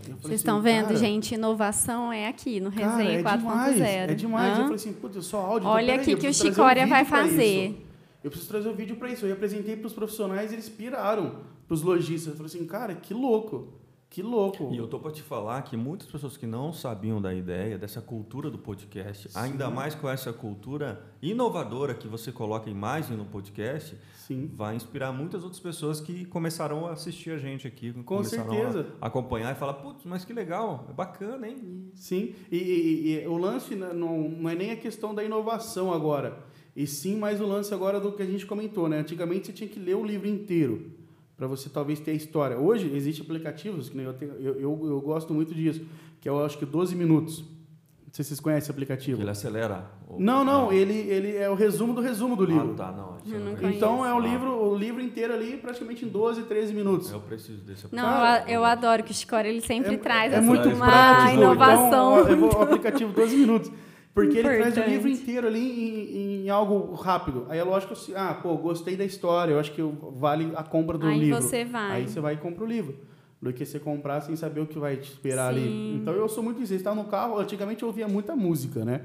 Vocês 0.03 0.25
assim, 0.25 0.33
estão 0.33 0.61
vendo, 0.61 0.87
cara, 0.87 0.97
gente? 0.97 1.35
Inovação 1.35 2.11
é 2.11 2.27
aqui, 2.27 2.59
no 2.59 2.69
Resenha 2.69 3.19
é 3.19 3.23
4.0. 3.23 3.37
Demais, 3.37 3.81
é 3.81 4.13
demais. 4.13 4.47
Hã? 4.47 4.51
Eu 4.51 4.63
falei 4.63 4.75
assim, 4.75 4.93
putz, 4.93 5.25
só 5.25 5.39
áudio. 5.39 5.69
Olha 5.69 5.95
aqui 5.95 6.15
que 6.15 6.27
o 6.27 6.33
Chicória 6.33 6.85
um 6.85 6.89
vai 6.89 7.05
fazer. 7.05 7.87
Eu 8.23 8.29
preciso 8.29 8.49
trazer 8.49 8.69
o 8.69 8.71
um 8.71 8.75
vídeo 8.75 8.95
para 8.95 9.09
isso. 9.09 9.25
Eu 9.25 9.33
apresentei 9.33 9.75
para 9.75 9.87
os 9.87 9.93
profissionais 9.93 10.51
e 10.51 10.55
eles 10.55 10.67
piraram. 10.67 11.35
Para 11.67 11.75
os 11.75 11.81
lojistas. 11.81 12.27
Eu 12.27 12.35
falei 12.35 12.47
assim, 12.47 12.65
cara, 12.65 12.95
que 12.95 13.13
louco. 13.13 13.73
Que 14.13 14.21
louco. 14.21 14.69
E 14.71 14.77
eu 14.77 14.85
tô 14.85 14.99
para 14.99 15.11
te 15.11 15.23
falar 15.23 15.59
que 15.63 15.75
muitas 15.75 16.07
pessoas 16.07 16.37
que 16.37 16.45
não 16.45 16.71
sabiam 16.71 17.19
da 17.19 17.33
ideia, 17.33 17.79
dessa 17.79 17.99
cultura 17.99 18.47
do 18.47 18.59
podcast, 18.59 19.27
Sim. 19.27 19.39
ainda 19.39 19.71
mais 19.71 19.95
com 19.95 20.07
essa 20.07 20.31
cultura 20.31 21.03
inovadora 21.19 21.95
que 21.95 22.07
você 22.07 22.31
coloca 22.31 22.69
imagem 22.69 23.17
no 23.17 23.25
podcast, 23.25 23.97
Sim. 24.13 24.51
vai 24.53 24.75
inspirar 24.75 25.11
muitas 25.11 25.41
outras 25.41 25.59
pessoas 25.59 25.99
que 25.99 26.25
começarão 26.25 26.85
a 26.85 26.91
assistir 26.91 27.31
a 27.31 27.39
gente 27.39 27.65
aqui, 27.65 27.91
com 27.91 28.03
começarão 28.03 28.53
certeza. 28.53 28.87
a 29.01 29.07
acompanhar 29.07 29.51
e 29.51 29.55
falar, 29.55 29.73
putz, 29.73 30.05
mas 30.05 30.23
que 30.23 30.31
legal, 30.31 30.85
é 30.87 30.93
bacana, 30.93 31.47
hein? 31.47 31.89
Sim, 31.95 32.35
e, 32.51 32.57
e, 32.57 33.23
e 33.23 33.27
o 33.27 33.35
lance 33.35 33.73
não, 33.73 34.29
não 34.29 34.47
é 34.47 34.53
nem 34.53 34.69
a 34.69 34.75
questão 34.75 35.15
da 35.15 35.23
inovação 35.23 35.91
agora, 35.91 36.37
e 36.75 36.85
sim 36.85 37.17
mais 37.17 37.41
o 37.41 37.47
lance 37.47 37.73
agora 37.73 37.99
do 37.99 38.11
que 38.11 38.21
a 38.21 38.27
gente 38.27 38.45
comentou, 38.45 38.87
né? 38.87 38.99
Antigamente 38.99 39.47
você 39.47 39.53
tinha 39.53 39.67
que 39.67 39.79
ler 39.79 39.95
o 39.95 40.05
livro 40.05 40.27
inteiro 40.27 41.01
para 41.37 41.47
você 41.47 41.69
talvez 41.69 41.99
ter 41.99 42.11
a 42.11 42.13
história. 42.13 42.57
Hoje 42.57 42.91
existem 42.93 43.25
aplicativos, 43.25 43.89
que 43.89 43.97
eu, 43.97 44.13
tenho, 44.13 44.33
eu, 44.33 44.59
eu, 44.59 44.87
eu, 44.87 45.01
gosto 45.01 45.33
muito 45.33 45.53
disso, 45.53 45.85
que 46.21 46.29
eu 46.29 46.43
acho 46.43 46.57
que 46.57 46.65
12 46.65 46.95
minutos. 46.95 47.39
Não 47.39 48.15
sei 48.15 48.23
se 48.23 48.29
vocês 48.29 48.39
conhecem 48.39 48.65
esse 48.65 48.71
aplicativo. 48.71 49.19
Ele 49.19 49.31
acelera? 49.31 49.91
Não, 50.19 50.45
não, 50.45 50.71
ele, 50.71 50.93
ele 50.93 51.35
é 51.35 51.49
o 51.49 51.55
resumo 51.55 51.93
do 51.93 52.01
resumo 52.01 52.35
do 52.35 52.45
livro. 52.45 52.73
Ah, 52.73 52.77
tá, 52.77 52.91
não. 52.91 53.17
não 53.39 53.69
então 53.71 54.05
é 54.05 54.13
o 54.13 54.19
livro, 54.19 54.51
o 54.51 54.77
livro 54.77 55.01
inteiro 55.01 55.33
ali, 55.33 55.57
praticamente 55.57 56.05
em 56.05 56.09
12, 56.09 56.43
13 56.43 56.73
minutos. 56.75 57.11
Eu 57.11 57.19
preciso 57.19 57.57
desse 57.61 57.87
aplicativo. 57.87 58.15
Não, 58.15 58.35
eu, 58.35 58.47
eu 58.47 58.65
adoro 58.65 59.03
que 59.03 59.09
o 59.09 59.15
Chicória 59.15 59.49
ele 59.49 59.61
sempre 59.61 59.95
é, 59.95 59.97
traz 59.97 60.31
é, 60.31 60.39
muito 60.39 60.69
uma 60.69 60.85
prático, 60.85 61.41
inovação. 61.41 62.31
Então, 62.31 62.59
o 62.59 62.61
aplicativo 62.61 63.11
12 63.11 63.35
minutos. 63.35 63.71
Porque 64.13 64.39
Importante. 64.39 64.61
ele 64.61 64.71
traz 64.71 64.87
o 64.87 64.89
livro 64.89 65.09
inteiro 65.09 65.47
ali 65.47 65.59
em, 65.59 66.45
em, 66.45 66.49
algo 66.49 66.93
rápido. 66.93 67.47
Aí 67.49 67.57
é 67.57 67.63
lógico 67.63 67.93
assim, 67.93 68.13
ah, 68.15 68.33
pô, 68.33 68.55
gostei 68.57 68.95
da 68.95 69.03
história, 69.03 69.53
eu 69.53 69.59
acho 69.59 69.71
que 69.71 69.81
vale 70.15 70.51
a 70.55 70.63
compra 70.63 70.97
do 70.99 71.07
Aí 71.07 71.19
livro. 71.19 71.37
Aí 71.37 71.41
você 71.41 71.65
vai. 71.65 71.91
Aí 71.91 72.07
você 72.07 72.19
vai 72.19 72.35
e 72.35 72.37
compra 72.37 72.63
o 72.63 72.67
livro. 72.67 72.95
Do 73.41 73.51
que 73.51 73.65
você 73.65 73.79
comprar 73.79 74.21
sem 74.21 74.35
saber 74.35 74.61
o 74.61 74.67
que 74.67 74.77
vai 74.77 74.97
te 74.97 75.11
esperar 75.11 75.51
Sim. 75.53 75.59
ali. 75.59 75.95
Então 75.95 76.13
eu 76.13 76.29
sou 76.29 76.43
muito 76.43 76.61
isso. 76.61 76.67
Você 76.67 76.75
está 76.75 76.93
no 76.93 77.05
carro, 77.05 77.39
antigamente 77.39 77.81
eu 77.81 77.87
ouvia 77.87 78.07
muita 78.07 78.35
música, 78.35 78.85
né? 78.85 79.01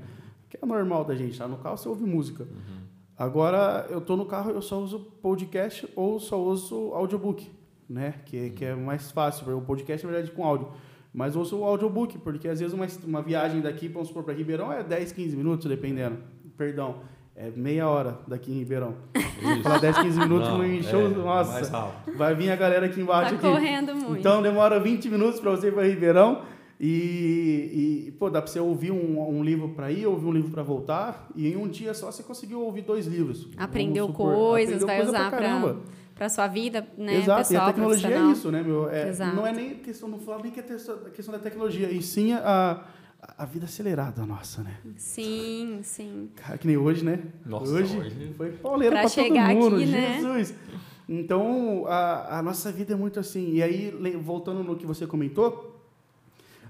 Que 0.48 0.58
é 0.62 0.66
normal 0.66 1.04
da 1.04 1.14
gente, 1.14 1.36
tá 1.36 1.48
no 1.48 1.56
carro 1.56 1.76
você 1.76 1.88
ouve 1.88 2.04
música. 2.04 2.44
Uhum. 2.44 2.78
Agora 3.16 3.86
eu 3.88 4.00
tô 4.00 4.14
no 4.14 4.26
carro, 4.26 4.50
eu 4.50 4.62
só 4.62 4.78
uso 4.78 5.00
podcast 5.20 5.88
ou 5.96 6.20
só 6.20 6.40
uso 6.40 6.92
audiobook, 6.92 7.50
né? 7.88 8.14
Que, 8.26 8.36
uhum. 8.36 8.50
que 8.50 8.64
é 8.64 8.74
mais 8.74 9.10
fácil. 9.10 9.56
O 9.56 9.62
podcast, 9.62 10.06
na 10.06 10.12
verdade, 10.12 10.34
com 10.36 10.44
áudio. 10.44 10.68
Mas 11.12 11.34
ouço 11.36 11.58
o 11.58 11.64
audiobook, 11.64 12.18
porque 12.18 12.48
às 12.48 12.60
vezes 12.60 12.74
uma, 12.74 12.86
uma 13.04 13.22
viagem 13.22 13.60
daqui, 13.60 13.88
vamos 13.88 14.08
supor, 14.08 14.22
para 14.22 14.34
Ribeirão 14.34 14.72
é 14.72 14.82
10, 14.82 15.12
15 15.12 15.36
minutos, 15.36 15.66
dependendo. 15.66 16.18
Perdão, 16.56 16.96
é 17.34 17.50
meia 17.50 17.88
hora 17.88 18.18
daqui 18.26 18.50
em 18.50 18.58
Ribeirão. 18.58 18.94
Falar 19.62 19.78
10, 19.78 19.98
15 19.98 20.18
minutos 20.18 20.48
não, 20.48 20.58
no 20.58 20.82
show, 20.82 21.06
é, 21.06 21.08
nossa, 21.08 21.92
vai 22.16 22.34
vir 22.34 22.50
a 22.50 22.56
galera 22.56 22.86
aqui 22.86 23.00
embaixo. 23.00 23.30
Tá 23.30 23.36
aqui. 23.36 23.48
correndo 23.48 23.94
muito. 23.94 24.18
Então 24.18 24.42
demora 24.42 24.80
20 24.80 25.08
minutos 25.08 25.40
para 25.40 25.52
você 25.52 25.68
ir 25.68 25.72
para 25.72 25.84
Ribeirão. 25.84 26.42
E, 26.80 28.06
e, 28.06 28.12
pô, 28.12 28.30
dá 28.30 28.40
para 28.40 28.50
você 28.50 28.60
ouvir 28.60 28.92
um, 28.92 29.36
um 29.36 29.42
livro 29.42 29.70
para 29.70 29.90
ir, 29.90 30.06
ouvir 30.06 30.26
um 30.26 30.32
livro 30.32 30.50
para 30.50 30.62
voltar, 30.62 31.28
e 31.34 31.48
em 31.48 31.56
um 31.56 31.66
dia 31.66 31.92
só 31.92 32.12
você 32.12 32.22
conseguiu 32.22 32.60
ouvir 32.60 32.82
dois 32.82 33.06
livros. 33.06 33.48
Aprendeu 33.56 34.06
supor, 34.06 34.34
coisas, 34.34 34.82
aprendeu 34.82 34.86
vai 34.86 34.96
coisa 34.96 35.10
usar 35.10 35.30
para 35.30 35.76
para 36.14 36.28
sua 36.28 36.48
vida, 36.48 36.84
né, 36.96 37.18
Exato, 37.18 37.38
pessoal, 37.42 37.60
e 37.60 37.62
a 37.62 37.72
tecnologia 37.72 38.16
é 38.16 38.22
isso, 38.32 38.50
né, 38.50 38.60
meu? 38.60 38.90
É, 38.90 39.12
não 39.32 39.46
é 39.46 39.52
nem 39.52 39.76
questão, 39.76 40.08
não 40.08 40.18
falo 40.18 40.42
nem 40.42 40.50
que 40.50 40.58
é 40.58 40.64
a 40.64 41.10
questão 41.10 41.32
da 41.32 41.38
tecnologia, 41.38 41.88
e 41.92 42.02
sim 42.02 42.32
a, 42.32 42.84
a 43.36 43.44
vida 43.44 43.66
acelerada 43.66 44.26
nossa, 44.26 44.62
né? 44.64 44.78
Sim, 44.96 45.78
sim. 45.84 46.28
Cara, 46.34 46.58
que 46.58 46.66
nem 46.66 46.76
hoje, 46.76 47.04
né? 47.04 47.22
Nossa, 47.46 47.70
hoje, 47.72 47.96
hoje... 47.96 48.32
foi 48.36 48.50
pauleira 48.50 48.96
para 49.00 49.08
todo 49.08 49.32
mundo, 49.32 49.76
aqui, 49.76 49.86
né? 49.86 50.14
Jesus. 50.20 50.54
Então, 51.08 51.86
a, 51.86 52.38
a 52.38 52.42
nossa 52.42 52.70
vida 52.72 52.94
é 52.94 52.96
muito 52.96 53.20
assim. 53.20 53.52
E 53.52 53.62
aí, 53.62 53.90
voltando 54.20 54.64
no 54.64 54.76
que 54.76 54.84
você 54.84 55.06
comentou, 55.06 55.77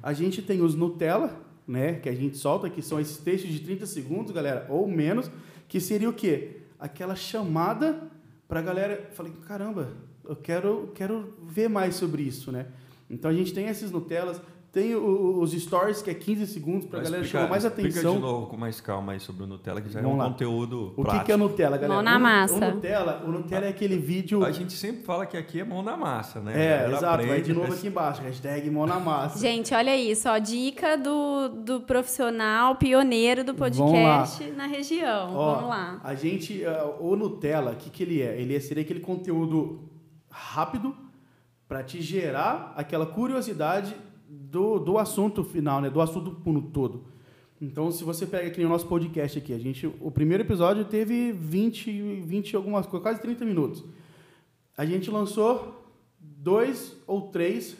a 0.02 0.12
gente 0.12 0.42
tem 0.42 0.60
os 0.62 0.74
Nutella, 0.74 1.40
né, 1.66 1.94
que 1.94 2.08
a 2.08 2.14
gente 2.14 2.36
solta, 2.36 2.70
que 2.70 2.80
são 2.80 2.98
esses 2.98 3.18
textos 3.18 3.50
de 3.50 3.60
30 3.60 3.86
segundos, 3.86 4.32
galera, 4.32 4.66
ou 4.68 4.88
menos, 4.88 5.30
que 5.68 5.80
seria 5.80 6.08
o 6.08 6.12
quê? 6.12 6.62
Aquela 6.78 7.14
chamada 7.14 8.10
para 8.48 8.60
a 8.60 8.62
galera. 8.62 9.10
Falei, 9.12 9.32
caramba, 9.46 9.92
eu 10.24 10.34
quero, 10.34 10.90
quero 10.94 11.34
ver 11.42 11.68
mais 11.68 11.94
sobre 11.94 12.22
isso, 12.22 12.50
né? 12.50 12.66
Então 13.10 13.30
a 13.30 13.34
gente 13.34 13.52
tem 13.52 13.66
esses 13.66 13.90
Nutellas, 13.90 14.40
tem 14.70 14.94
o, 14.94 15.40
os 15.40 15.52
stories, 15.52 16.02
que 16.02 16.10
é 16.10 16.14
15 16.14 16.46
segundos, 16.46 16.86
para 16.86 17.00
a 17.00 17.02
galera 17.02 17.22
explica, 17.22 17.38
chamar 17.38 17.50
mais 17.50 17.64
atenção. 17.64 17.88
Explica 17.88 18.12
de 18.12 18.20
novo 18.20 18.46
com 18.46 18.56
mais 18.56 18.80
calma 18.80 19.12
aí 19.12 19.20
sobre 19.20 19.44
o 19.44 19.46
Nutella, 19.46 19.80
que 19.80 19.88
já 19.88 20.00
Vamos 20.00 20.12
é 20.12 20.14
um 20.14 20.18
lá. 20.18 20.30
conteúdo 20.30 20.92
O 20.94 21.04
que, 21.04 21.24
que 21.24 21.32
é 21.32 21.36
Nutella, 21.36 21.76
galera? 21.78 21.94
Mão 21.94 22.02
na 22.02 22.18
massa. 22.18 22.54
O, 22.54 22.56
o, 22.56 22.74
Nutella, 22.74 23.22
o 23.26 23.32
Nutella 23.32 23.66
é 23.66 23.68
aquele 23.70 23.96
vídeo... 23.96 24.44
A 24.44 24.52
gente 24.52 24.74
sempre 24.74 25.02
fala 25.04 25.24
que 25.24 25.38
aqui 25.38 25.60
é 25.60 25.64
mão 25.64 25.82
na 25.82 25.96
massa, 25.96 26.40
né? 26.40 26.52
É, 26.54 26.88
exato. 26.88 27.06
Aprende, 27.06 27.28
vai 27.30 27.40
de 27.40 27.52
novo 27.54 27.72
aqui 27.72 27.86
embaixo, 27.86 28.20
hashtag 28.20 28.70
mão 28.70 28.86
na 28.86 29.00
massa. 29.00 29.38
Gente, 29.38 29.74
olha 29.74 29.96
isso, 29.96 30.28
ó, 30.28 30.36
dica 30.36 30.96
do, 30.96 31.48
do 31.48 31.80
profissional 31.80 32.76
pioneiro 32.76 33.42
do 33.42 33.54
podcast 33.54 34.44
na 34.50 34.66
região. 34.66 35.34
Ó, 35.34 35.54
Vamos 35.54 35.70
lá. 35.70 36.00
A 36.04 36.14
gente, 36.14 36.62
uh, 36.64 37.02
o 37.02 37.16
Nutella, 37.16 37.72
o 37.72 37.76
que, 37.76 37.88
que 37.88 38.02
ele 38.02 38.20
é? 38.20 38.38
Ele 38.38 38.54
é, 38.54 38.60
seria 38.60 38.82
aquele 38.82 39.00
conteúdo 39.00 39.88
rápido 40.30 40.94
para 41.66 41.82
te 41.82 42.00
gerar 42.00 42.74
aquela 42.76 43.06
curiosidade 43.06 43.94
do, 44.28 44.78
do 44.78 44.98
assunto 44.98 45.42
final, 45.42 45.80
né? 45.80 45.88
Do 45.88 46.00
assunto 46.00 46.36
no 46.50 46.62
todo. 46.62 47.04
Então, 47.60 47.90
se 47.90 48.04
você 48.04 48.24
pega 48.26 48.48
aqui 48.48 48.64
o 48.64 48.68
nosso 48.68 48.86
podcast 48.86 49.38
aqui, 49.38 49.52
a 49.52 49.58
gente, 49.58 49.86
o 50.00 50.10
primeiro 50.10 50.44
episódio 50.44 50.84
teve 50.84 51.32
20, 51.32 52.20
20 52.20 52.54
algumas 52.54 52.86
coisas, 52.86 53.02
quase 53.02 53.20
30 53.20 53.44
minutos. 53.44 53.84
A 54.76 54.86
gente 54.86 55.10
lançou 55.10 55.84
dois 56.20 56.96
ou 57.06 57.22
três 57.22 57.76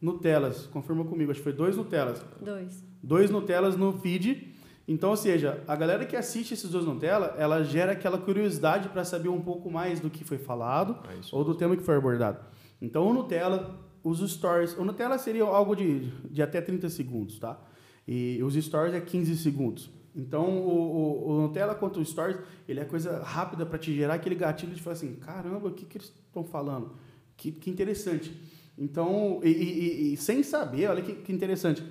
Nutellas, 0.00 0.66
confirma 0.66 1.04
comigo, 1.04 1.30
acho 1.30 1.40
que 1.40 1.44
foi 1.44 1.52
dois 1.52 1.76
Nutellas. 1.76 2.22
Dois. 2.40 2.84
Dois 3.02 3.30
Nutellas 3.30 3.76
no 3.76 3.92
feed. 3.92 4.54
Então, 4.86 5.10
ou 5.10 5.16
seja, 5.16 5.64
a 5.66 5.74
galera 5.74 6.04
que 6.04 6.14
assiste 6.14 6.54
esses 6.54 6.70
dois 6.70 6.84
Nutella, 6.84 7.34
ela 7.38 7.64
gera 7.64 7.92
aquela 7.92 8.18
curiosidade 8.18 8.88
para 8.88 9.04
saber 9.04 9.28
um 9.28 9.40
pouco 9.40 9.68
mais 9.68 9.98
do 9.98 10.08
que 10.08 10.22
foi 10.22 10.38
falado 10.38 10.96
é 11.08 11.18
ou 11.32 11.42
do 11.42 11.56
tema 11.56 11.76
que 11.76 11.82
foi 11.82 11.96
abordado. 11.96 12.38
Então, 12.80 13.08
o 13.08 13.12
Nutella, 13.12 13.76
os 14.08 14.30
stories. 14.30 14.76
O 14.78 14.84
Nutella 14.84 15.18
seria 15.18 15.44
algo 15.44 15.74
de, 15.74 16.10
de 16.30 16.42
até 16.42 16.60
30 16.60 16.88
segundos, 16.88 17.38
tá? 17.38 17.60
E 18.06 18.40
os 18.42 18.54
stories 18.54 18.94
é 18.94 19.00
15 19.00 19.36
segundos. 19.36 19.90
Então, 20.14 20.48
o, 20.48 20.70
o, 20.70 21.30
o 21.30 21.42
Nutella 21.42 21.74
quanto 21.74 22.00
o 22.00 22.04
Stories, 22.04 22.38
ele 22.66 22.80
é 22.80 22.84
coisa 22.84 23.22
rápida 23.22 23.66
para 23.66 23.78
te 23.78 23.94
gerar 23.94 24.14
aquele 24.14 24.34
gatilho 24.34 24.74
de 24.74 24.80
falar 24.80 24.94
assim, 24.94 25.14
caramba, 25.16 25.68
o 25.68 25.72
que, 25.72 25.84
que 25.84 25.98
eles 25.98 26.06
estão 26.26 26.42
falando? 26.42 26.92
Que, 27.36 27.52
que 27.52 27.68
interessante. 27.68 28.34
Então, 28.78 29.40
e, 29.44 29.50
e, 29.50 30.12
e, 30.14 30.16
sem 30.16 30.42
saber, 30.42 30.88
olha 30.88 31.02
que, 31.02 31.12
que 31.16 31.32
interessante, 31.32 31.84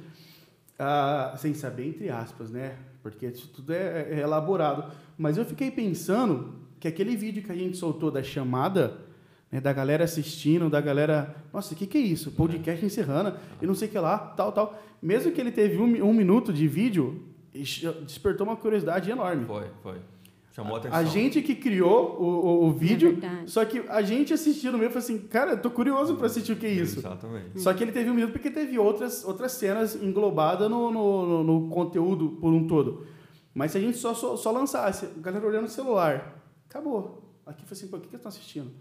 ah, 0.80 1.36
sem 1.38 1.54
saber 1.54 1.88
entre 1.88 2.10
aspas, 2.10 2.50
né? 2.50 2.78
Porque 3.04 3.28
isso 3.28 3.48
tudo 3.50 3.72
é, 3.74 4.08
é 4.10 4.20
elaborado. 4.22 4.92
Mas 5.16 5.38
eu 5.38 5.46
fiquei 5.46 5.70
pensando 5.70 6.56
que 6.80 6.88
aquele 6.88 7.16
vídeo 7.16 7.44
que 7.44 7.52
a 7.52 7.56
gente 7.56 7.78
soltou 7.78 8.10
da 8.10 8.24
chamada, 8.24 9.05
né, 9.56 9.62
da 9.62 9.72
galera 9.72 10.04
assistindo, 10.04 10.70
da 10.70 10.82
galera, 10.82 11.34
nossa, 11.54 11.74
o 11.74 11.78
que, 11.78 11.88
que 11.88 11.98
é 11.98 12.02
isso? 12.02 12.32
Podcast 12.32 12.86
encerrando, 12.86 13.38
e 13.62 13.66
não 13.66 13.74
sei 13.74 13.88
o 13.88 13.92
que 13.92 13.98
lá, 13.98 14.18
tal, 14.18 14.52
tal. 14.52 14.78
Mesmo 15.02 15.32
que 15.32 15.40
ele 15.40 15.52
teve 15.52 15.78
um, 15.78 16.04
um 16.04 16.14
minuto 16.14 16.52
de 16.52 16.68
vídeo, 16.68 17.24
despertou 17.54 18.46
uma 18.46 18.58
curiosidade 18.58 19.10
enorme. 19.10 19.46
Foi, 19.46 19.66
foi. 19.82 19.98
Chamou 20.52 20.76
a 20.76 20.80
atenção. 20.80 20.98
A 20.98 21.04
gente 21.04 21.42
que 21.42 21.56
criou 21.56 22.18
o, 22.20 22.26
o, 22.26 22.68
o 22.68 22.72
vídeo, 22.72 23.18
é 23.22 23.48
só 23.48 23.64
que 23.64 23.84
a 23.88 24.02
gente 24.02 24.34
assistindo 24.34 24.78
mesmo, 24.78 24.94
falou 24.94 25.04
assim, 25.04 25.20
cara, 25.20 25.52
eu 25.52 25.62
tô 25.62 25.70
curioso 25.70 26.16
para 26.16 26.28
assistir 26.28 26.52
o 26.52 26.56
que 26.58 26.66
é 26.66 26.72
isso. 26.72 27.00
Exatamente. 27.00 27.60
Só 27.62 27.74
que 27.74 27.84
ele 27.84 27.92
teve 27.92 28.10
um 28.10 28.14
minuto 28.14 28.32
porque 28.32 28.52
teve 28.52 28.78
outras, 28.78 29.24
outras 29.24 29.54
cenas 29.54 29.96
englobadas 29.96 30.70
no, 30.70 30.92
no, 30.92 31.26
no, 31.26 31.44
no 31.44 31.70
conteúdo 31.70 32.38
por 32.42 32.54
um 32.54 32.68
todo. 32.68 33.06
Mas 33.54 33.72
se 33.72 33.78
a 33.78 33.82
gente 33.82 33.98
só, 33.98 34.14
só, 34.14 34.36
só 34.36 34.52
lançasse, 34.52 35.06
a 35.06 35.22
galera 35.22 35.48
olhando 35.48 35.66
o 35.66 35.70
celular, 35.70 36.42
acabou. 36.70 37.22
Aqui 37.46 37.66
foi 37.66 37.78
assim, 37.78 37.88
pô, 37.88 37.98
o 37.98 38.00
que, 38.02 38.08
que 38.08 38.16
eles 38.16 38.26
estão 38.26 38.30
assistindo? 38.30 38.72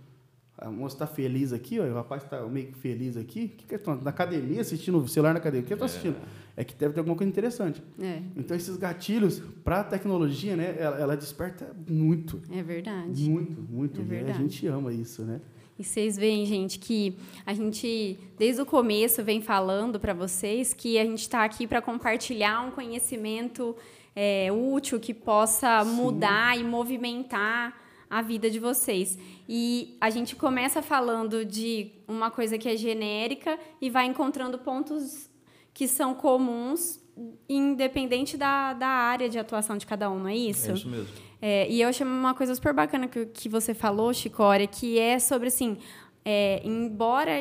A 0.57 0.71
moça 0.71 0.95
está 0.95 1.07
feliz 1.07 1.53
aqui, 1.53 1.81
ó, 1.81 1.85
o 1.85 1.95
rapaz 1.95 2.23
está 2.23 2.41
meio 2.47 2.69
que 2.69 2.79
feliz 2.79 3.17
aqui. 3.17 3.47
O 3.47 3.49
que, 3.57 3.67
que 3.67 3.75
estão? 3.75 3.97
Na 3.97 4.11
academia, 4.11 4.61
assistindo 4.61 4.99
o 4.99 5.09
celular 5.09 5.33
na 5.33 5.41
academia. 5.41 5.65
O 5.65 5.67
que 5.67 5.75
eles 5.75 5.85
estão 5.85 6.13
assistindo? 6.13 6.29
É. 6.57 6.61
é 6.61 6.65
que 6.65 6.75
deve 6.77 6.95
ter 6.95 7.01
alguma 7.01 7.17
coisa 7.17 7.29
interessante. 7.29 7.83
É. 8.01 8.23
Então, 8.37 8.57
esses 8.57 8.77
gatilhos, 8.77 9.43
para 9.65 9.81
a 9.81 9.85
tecnologia, 9.85 10.57
né, 10.57 10.77
ela, 10.79 10.97
ela, 10.97 11.17
desperta 11.17 11.75
muito. 11.89 12.41
É 12.53 12.63
verdade. 12.63 13.29
Muito, 13.29 13.61
muito. 13.63 14.01
É 14.01 14.05
verdade. 14.05 14.39
A 14.39 14.41
gente 14.41 14.67
ama 14.69 14.93
isso, 14.93 15.23
né? 15.23 15.41
E 15.77 15.83
vocês 15.83 16.17
veem, 16.17 16.47
gente, 16.47 16.79
que 16.79 17.17
a 17.45 17.53
gente, 17.53 18.17
desde 18.39 18.63
o 18.63 18.67
começo, 18.67 19.25
vem 19.25 19.43
falando 19.43 19.99
para 19.99 20.15
vocês 20.15 20.73
que 20.73 20.97
a 21.01 21.05
gente 21.05 21.23
está 21.23 21.43
aqui 21.45 21.67
para 21.67 21.83
compartilhar 21.83 22.65
um 22.65 22.71
conhecimento 22.71 23.75
é, 24.15 24.53
útil 24.53 25.01
que 25.01 25.13
possa 25.13 25.85
Sim. 25.85 25.91
mudar 25.91 26.57
e 26.57 26.63
movimentar 26.63 27.84
a 28.15 28.23
vida 28.23 28.49
de 28.49 28.61
vocês. 28.61 29.19
E 29.49 29.97
a 30.01 30.09
gente 30.09 30.37
começa 30.37 30.81
falando 30.81 31.45
de 31.45 31.91
uma 32.07 32.31
coisa 32.31 32.57
que 32.57 32.69
é 32.69 32.77
genérica 32.77 33.59
e 33.81 33.91
vai 33.91 34.07
encontrando 34.07 34.57
pontos 34.57 35.29
que 35.73 35.89
são 35.89 36.15
comuns, 36.15 37.01
independente 37.49 38.37
da, 38.37 38.73
da 38.73 38.87
área 38.87 39.29
de 39.29 39.37
atuação 39.37 39.77
de 39.77 39.85
cada 39.85 40.09
um, 40.09 40.21
não 40.21 40.29
é 40.29 40.37
isso? 40.37 40.71
É 40.71 40.75
isso 40.75 40.89
mesmo. 40.89 41.09
É, 41.43 41.69
e 41.69 41.83
eu 41.83 41.89
achei 41.89 42.07
uma 42.07 42.35
coisa 42.35 42.55
super 42.55 42.73
bacana 42.73 43.09
que, 43.09 43.27
que 43.27 43.49
você 43.49 43.75
falou, 43.75 44.15
Chicória, 44.15 44.69
que 44.69 44.97
é 44.97 45.19
sobre 45.19 45.49
assim. 45.49 45.77
É, 46.25 46.63
embora 46.65 47.33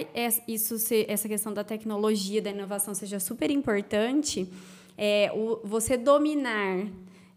isso 0.47 0.79
se, 0.79 1.05
essa 1.07 1.29
questão 1.29 1.53
da 1.53 1.63
tecnologia, 1.63 2.41
da 2.41 2.49
inovação 2.49 2.95
seja 2.95 3.19
super 3.19 3.51
importante, 3.51 4.49
é, 4.97 5.31
o, 5.35 5.61
você 5.63 5.95
dominar 5.95 6.87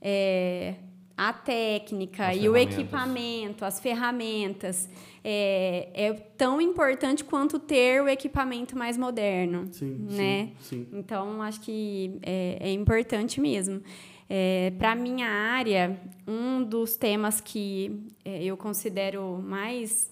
é, 0.00 0.74
a 1.16 1.32
técnica 1.32 2.28
as 2.28 2.36
e 2.36 2.48
o 2.48 2.56
equipamento, 2.56 3.64
as 3.64 3.80
ferramentas, 3.80 4.88
é, 5.24 5.88
é, 5.94 6.12
tão 6.12 6.60
importante 6.60 7.24
quanto 7.24 7.58
ter 7.58 8.02
o 8.02 8.08
equipamento 8.08 8.76
mais 8.76 8.96
moderno, 8.98 9.68
sim, 9.72 10.06
né? 10.10 10.52
Sim, 10.60 10.84
sim. 10.84 10.88
Então 10.92 11.40
acho 11.40 11.60
que 11.62 12.18
é, 12.22 12.58
é 12.60 12.72
importante 12.72 13.40
mesmo. 13.40 13.80
É, 14.28 14.72
Para 14.78 14.94
minha 14.94 15.28
área, 15.28 15.98
um 16.26 16.62
dos 16.62 16.96
temas 16.96 17.40
que 17.40 18.06
é, 18.24 18.44
eu 18.44 18.56
considero 18.56 19.40
mais 19.42 20.10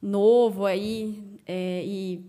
novo 0.00 0.66
aí 0.66 1.22
é, 1.46 1.82
e 1.84 2.24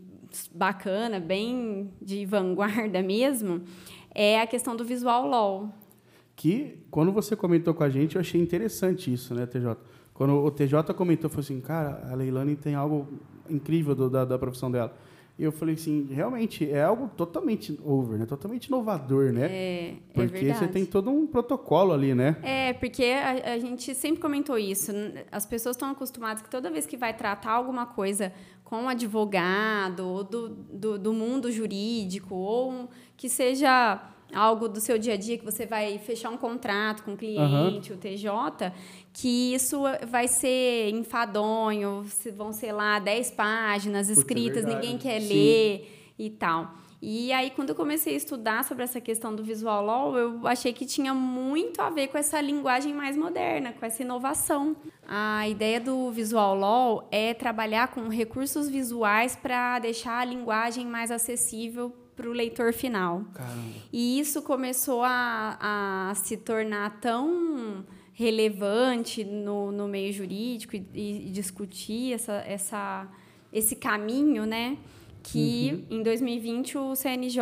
bacana, 0.54 1.20
bem 1.20 1.92
de 2.02 2.26
vanguarda 2.26 3.02
mesmo, 3.04 3.62
é 4.14 4.42
a 4.42 4.48
questão 4.48 4.76
do 4.76 4.84
visual 4.84 5.28
law. 5.28 5.70
Que, 6.40 6.80
quando 6.90 7.12
você 7.12 7.36
comentou 7.36 7.74
com 7.74 7.84
a 7.84 7.90
gente, 7.90 8.16
eu 8.16 8.22
achei 8.22 8.40
interessante 8.40 9.12
isso, 9.12 9.36
né, 9.36 9.46
TJ? 9.46 9.76
Quando 10.14 10.36
o 10.36 10.50
TJ 10.50 10.94
comentou, 10.94 11.30
falou 11.30 11.42
assim, 11.42 11.60
cara, 11.60 12.08
a 12.10 12.16
Leilani 12.16 12.56
tem 12.56 12.76
algo 12.76 13.10
incrível 13.50 13.94
do, 13.94 14.10
da, 14.10 14.24
da 14.24 14.40
profissão 14.40 14.72
dela. 14.72 14.96
E 15.38 15.44
eu 15.44 15.52
falei 15.52 15.76
assim, 15.76 16.08
realmente, 16.10 16.70
é 16.72 16.82
algo 16.82 17.10
totalmente 17.10 17.78
over, 17.84 18.18
né? 18.18 18.26
Totalmente 18.26 18.68
inovador, 18.68 19.34
né? 19.34 19.48
É, 19.52 19.90
é 19.90 19.96
porque 20.14 20.46
é 20.46 20.54
você 20.54 20.66
tem 20.70 20.86
todo 20.86 21.10
um 21.10 21.28
protocolo 21.28 21.92
ali, 21.92 22.16
né? 22.16 22.38
É, 22.42 22.72
porque 22.72 23.04
a, 23.04 23.56
a 23.56 23.60
gente 23.60 23.94
sempre 23.94 24.22
comentou 24.22 24.58
isso. 24.58 24.94
As 25.30 25.46
pessoas 25.46 25.76
estão 25.76 25.90
acostumadas 25.90 26.42
que 26.42 26.50
toda 26.50 26.72
vez 26.72 26.86
que 26.86 26.96
vai 26.96 27.14
tratar 27.14 27.52
alguma 27.52 27.86
coisa 27.86 28.32
com 28.64 28.84
um 28.84 28.88
advogado, 28.88 30.08
ou 30.08 30.24
do, 30.24 30.48
do, 30.48 30.98
do 30.98 31.14
mundo 31.14 31.52
jurídico, 31.52 32.34
ou 32.34 32.90
que 33.18 33.28
seja 33.28 34.02
algo 34.34 34.68
do 34.68 34.80
seu 34.80 34.98
dia 34.98 35.14
a 35.14 35.18
dia 35.18 35.38
que 35.38 35.46
você 35.46 35.66
vai 35.66 35.98
fechar 35.98 36.30
um 36.30 36.38
contrato 36.38 37.04
com 37.04 37.14
o 37.14 37.18
cliente, 37.18 37.92
uhum. 37.92 37.98
o 37.98 38.00
TJ, 38.00 38.72
que 39.14 39.54
isso 39.54 39.82
vai 40.08 40.28
ser 40.28 40.90
enfadonho, 40.90 42.06
vão 42.36 42.54
ser 42.54 42.72
lá 42.72 43.00
10 43.00 43.32
páginas 43.32 44.10
escritas, 44.10 44.66
é 44.66 44.68
ninguém 44.68 44.98
quer 44.98 45.22
Sim. 45.22 45.28
ler 45.28 46.14
e 46.18 46.30
tal. 46.30 46.74
E 47.02 47.32
aí, 47.32 47.50
quando 47.52 47.70
eu 47.70 47.76
comecei 47.76 48.14
a 48.14 48.18
estudar 48.18 48.66
sobre 48.66 48.84
essa 48.84 49.00
questão 49.00 49.34
do 49.34 49.42
visual 49.42 49.86
law, 49.86 50.18
eu 50.18 50.46
achei 50.46 50.74
que 50.74 50.86
tinha 50.86 51.14
muito 51.14 51.82
a 51.82 51.90
ver 51.90 52.08
com 52.08 52.18
essa 52.18 52.42
linguagem 52.42 52.94
mais 52.94 53.16
moderna, 53.16 53.72
com 53.72 53.86
essa 53.86 54.04
inovação. 54.04 54.76
A 55.08 55.48
ideia 55.48 55.80
do 55.80 56.12
visual 56.12 56.56
law 56.56 57.08
é 57.10 57.34
trabalhar 57.34 57.88
com 57.88 58.10
recursos 58.10 58.68
visuais 58.68 59.34
para 59.34 59.80
deixar 59.80 60.20
a 60.20 60.26
linguagem 60.26 60.86
mais 60.86 61.10
acessível 61.10 61.96
para 62.20 62.30
o 62.30 62.34
leitor 62.34 62.74
final. 62.74 63.24
Caramba. 63.34 63.76
E 63.94 64.20
isso 64.20 64.42
começou 64.42 65.04
a, 65.04 66.10
a 66.10 66.16
se 66.16 66.36
tornar 66.36 67.00
tão 67.00 67.86
relevante 68.12 69.24
no, 69.24 69.72
no 69.72 69.88
meio 69.88 70.12
jurídico 70.12 70.76
e, 70.76 70.84
e 70.94 71.30
discutir 71.32 72.12
essa, 72.12 72.34
essa, 72.46 73.08
esse 73.54 73.74
caminho, 73.74 74.46
né? 74.46 74.78
Que 75.24 75.86
uhum. 75.90 76.00
em 76.00 76.04
2020 76.04 76.78
o 76.78 76.94
CNJ 76.94 77.40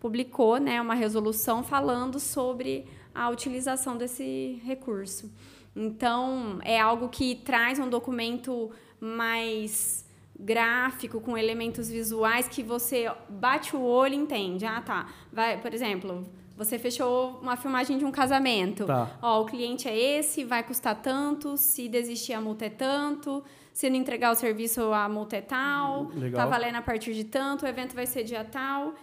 publicou 0.00 0.56
né, 0.56 0.80
uma 0.80 0.94
resolução 0.94 1.62
falando 1.62 2.18
sobre 2.18 2.86
a 3.14 3.28
utilização 3.28 3.98
desse 3.98 4.58
recurso. 4.64 5.30
Então, 5.76 6.60
é 6.62 6.80
algo 6.80 7.10
que 7.10 7.34
traz 7.34 7.78
um 7.78 7.90
documento 7.90 8.70
mais 8.98 10.06
gráfico, 10.42 11.20
com 11.20 11.38
elementos 11.38 11.88
visuais 11.88 12.48
que 12.48 12.62
você 12.62 13.10
bate 13.28 13.76
o 13.76 13.80
olho 13.80 14.14
e 14.14 14.18
entende. 14.18 14.66
Ah, 14.66 14.80
tá. 14.80 15.06
Vai, 15.32 15.60
por 15.60 15.72
exemplo, 15.72 16.24
você 16.56 16.78
fechou 16.78 17.38
uma 17.40 17.56
filmagem 17.56 17.96
de 17.96 18.04
um 18.04 18.10
casamento. 18.10 18.84
Tá. 18.84 19.10
Ó, 19.22 19.42
o 19.42 19.46
cliente 19.46 19.88
é 19.88 19.96
esse, 20.18 20.44
vai 20.44 20.62
custar 20.62 21.00
tanto, 21.00 21.56
se 21.56 21.88
desistir 21.88 22.32
a 22.32 22.40
multa 22.40 22.66
é 22.66 22.70
tanto, 22.70 23.42
se 23.72 23.88
não 23.88 23.96
entregar 23.96 24.32
o 24.32 24.34
serviço 24.34 24.92
a 24.92 25.08
multa 25.08 25.36
é 25.36 25.40
tal, 25.40 26.08
Legal. 26.14 26.42
tá 26.42 26.46
valendo 26.46 26.76
a 26.76 26.82
partir 26.82 27.14
de 27.14 27.24
tanto, 27.24 27.64
o 27.64 27.68
evento 27.68 27.94
vai 27.94 28.06
ser 28.06 28.24
dia 28.24 28.44
tal, 28.44 28.94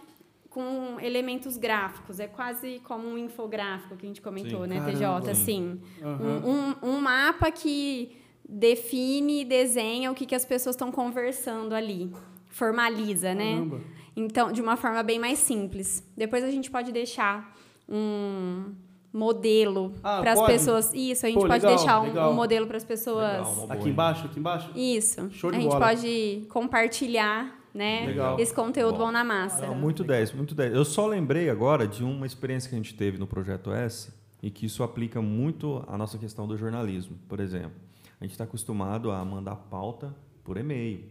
com 0.48 0.98
elementos 1.00 1.56
gráficos. 1.56 2.20
É 2.20 2.26
quase 2.26 2.80
como 2.84 3.08
um 3.08 3.16
infográfico 3.16 3.96
que 3.96 4.04
a 4.04 4.08
gente 4.08 4.20
comentou, 4.20 4.64
Sim. 4.64 4.68
né, 4.68 4.80
Caramba. 4.80 5.20
TJ? 5.20 5.30
Assim, 5.30 5.80
uhum. 6.02 6.36
um, 6.44 6.88
um, 6.88 6.96
um 6.96 7.00
mapa 7.00 7.50
que 7.50 8.19
define 8.50 9.42
e 9.42 9.44
desenha 9.44 10.10
o 10.10 10.14
que, 10.14 10.26
que 10.26 10.34
as 10.34 10.44
pessoas 10.44 10.74
estão 10.74 10.90
conversando 10.90 11.72
ali. 11.74 12.10
Formaliza, 12.48 13.32
né? 13.34 13.52
Caramba. 13.54 13.80
Então, 14.16 14.50
de 14.52 14.60
uma 14.60 14.76
forma 14.76 15.02
bem 15.02 15.18
mais 15.18 15.38
simples. 15.38 16.02
Depois 16.16 16.42
a 16.42 16.50
gente 16.50 16.70
pode 16.70 16.90
deixar 16.90 17.56
um 17.88 18.74
modelo 19.12 19.92
Ah, 20.02 20.20
para 20.20 20.32
as 20.32 20.42
pessoas. 20.42 20.92
Isso, 20.92 21.26
a 21.26 21.28
gente 21.28 21.40
Pô, 21.40 21.46
pode 21.46 21.64
legal, 21.64 21.76
deixar 21.76 22.00
um, 22.00 22.04
legal. 22.06 22.30
um 22.32 22.34
modelo 22.34 22.66
para 22.66 22.76
as 22.76 22.84
pessoas. 22.84 23.46
Legal, 23.48 23.66
Aqui 23.70 23.88
embaixo, 23.88 24.26
aqui 24.26 24.38
embaixo? 24.38 24.70
Isso. 24.74 25.30
Show 25.30 25.50
de 25.50 25.56
a 25.56 25.60
gente 25.60 25.70
bola. 25.70 25.86
pode 25.86 26.42
compartilhar, 26.48 27.56
né? 27.72 28.06
Legal. 28.06 28.38
Esse 28.38 28.52
conteúdo 28.52 28.98
Bom. 28.98 29.06
bom, 29.06 29.12
na 29.12 29.22
massa. 29.24 29.66
Não, 29.66 29.74
muito 29.76 30.02
10, 30.04 30.32
muito 30.32 30.54
10. 30.54 30.74
Eu 30.74 30.84
só 30.84 31.06
lembrei 31.06 31.48
agora 31.48 31.86
de 31.86 32.02
uma 32.02 32.26
experiência 32.26 32.68
que 32.68 32.74
a 32.74 32.78
gente 32.78 32.94
teve 32.94 33.16
no 33.16 33.26
Projeto 33.28 33.72
S 33.72 34.12
e 34.42 34.50
que 34.50 34.66
isso 34.66 34.82
aplica 34.82 35.20
muito 35.22 35.84
à 35.86 35.96
nossa 35.96 36.18
questão 36.18 36.46
do 36.46 36.56
jornalismo. 36.56 37.16
Por 37.28 37.40
exemplo, 37.40 37.72
a 38.20 38.24
gente 38.24 38.32
está 38.32 38.44
acostumado 38.44 39.10
a 39.10 39.24
mandar 39.24 39.56
pauta 39.56 40.14
por 40.44 40.56
e-mail. 40.56 41.10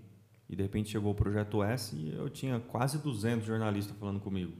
E 0.49 0.55
de 0.55 0.63
repente 0.63 0.89
chegou 0.89 1.11
o 1.11 1.15
Projeto 1.15 1.61
S 1.63 1.95
e 1.95 2.09
eu 2.15 2.29
tinha 2.29 2.59
quase 2.59 2.97
200 2.99 3.45
jornalistas 3.45 3.95
falando 3.97 4.19
comigo. 4.19 4.53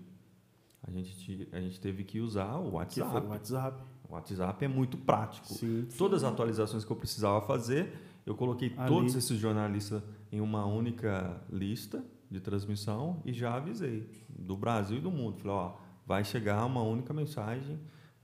A 0.84 0.92
gente, 0.92 1.48
a 1.52 1.60
gente 1.60 1.80
teve 1.80 2.04
que 2.04 2.20
usar 2.20 2.56
o 2.58 2.66
Que 2.66 2.70
foi 2.70 3.04
WhatsApp. 3.04 3.26
o 3.26 3.30
WhatsApp. 3.30 3.84
O 4.08 4.14
WhatsApp 4.14 4.66
é 4.66 4.68
muito 4.68 4.98
prático. 4.98 5.48
Sim. 5.48 5.88
Todas 5.98 6.24
as 6.24 6.32
atualizações 6.32 6.86
que 6.86 6.92
eu 6.92 6.96
precisava 6.96 7.42
fazer, 7.42 7.94
eu 8.26 8.36
coloquei 8.36 8.74
Ali. 8.78 8.88
todos 8.88 9.16
esses 9.16 9.38
jornalistas 9.38 10.02
em 10.32 10.40
uma 10.42 10.66
única 10.66 11.42
lista 11.52 12.04
de 12.30 12.40
transmissão 12.40 13.22
e 13.26 13.34
já 13.34 13.56
avisei 13.56 14.08
do 14.30 14.56
Brasil 14.56 14.98
e 14.98 15.02
do 15.02 15.12
mundo. 15.12 15.38
Falei, 15.38 15.58
ó, 15.58 15.74
vai 16.06 16.24
chegar 16.24 16.64
uma 16.66 16.82
única 16.82 17.14
mensagem 17.14 17.80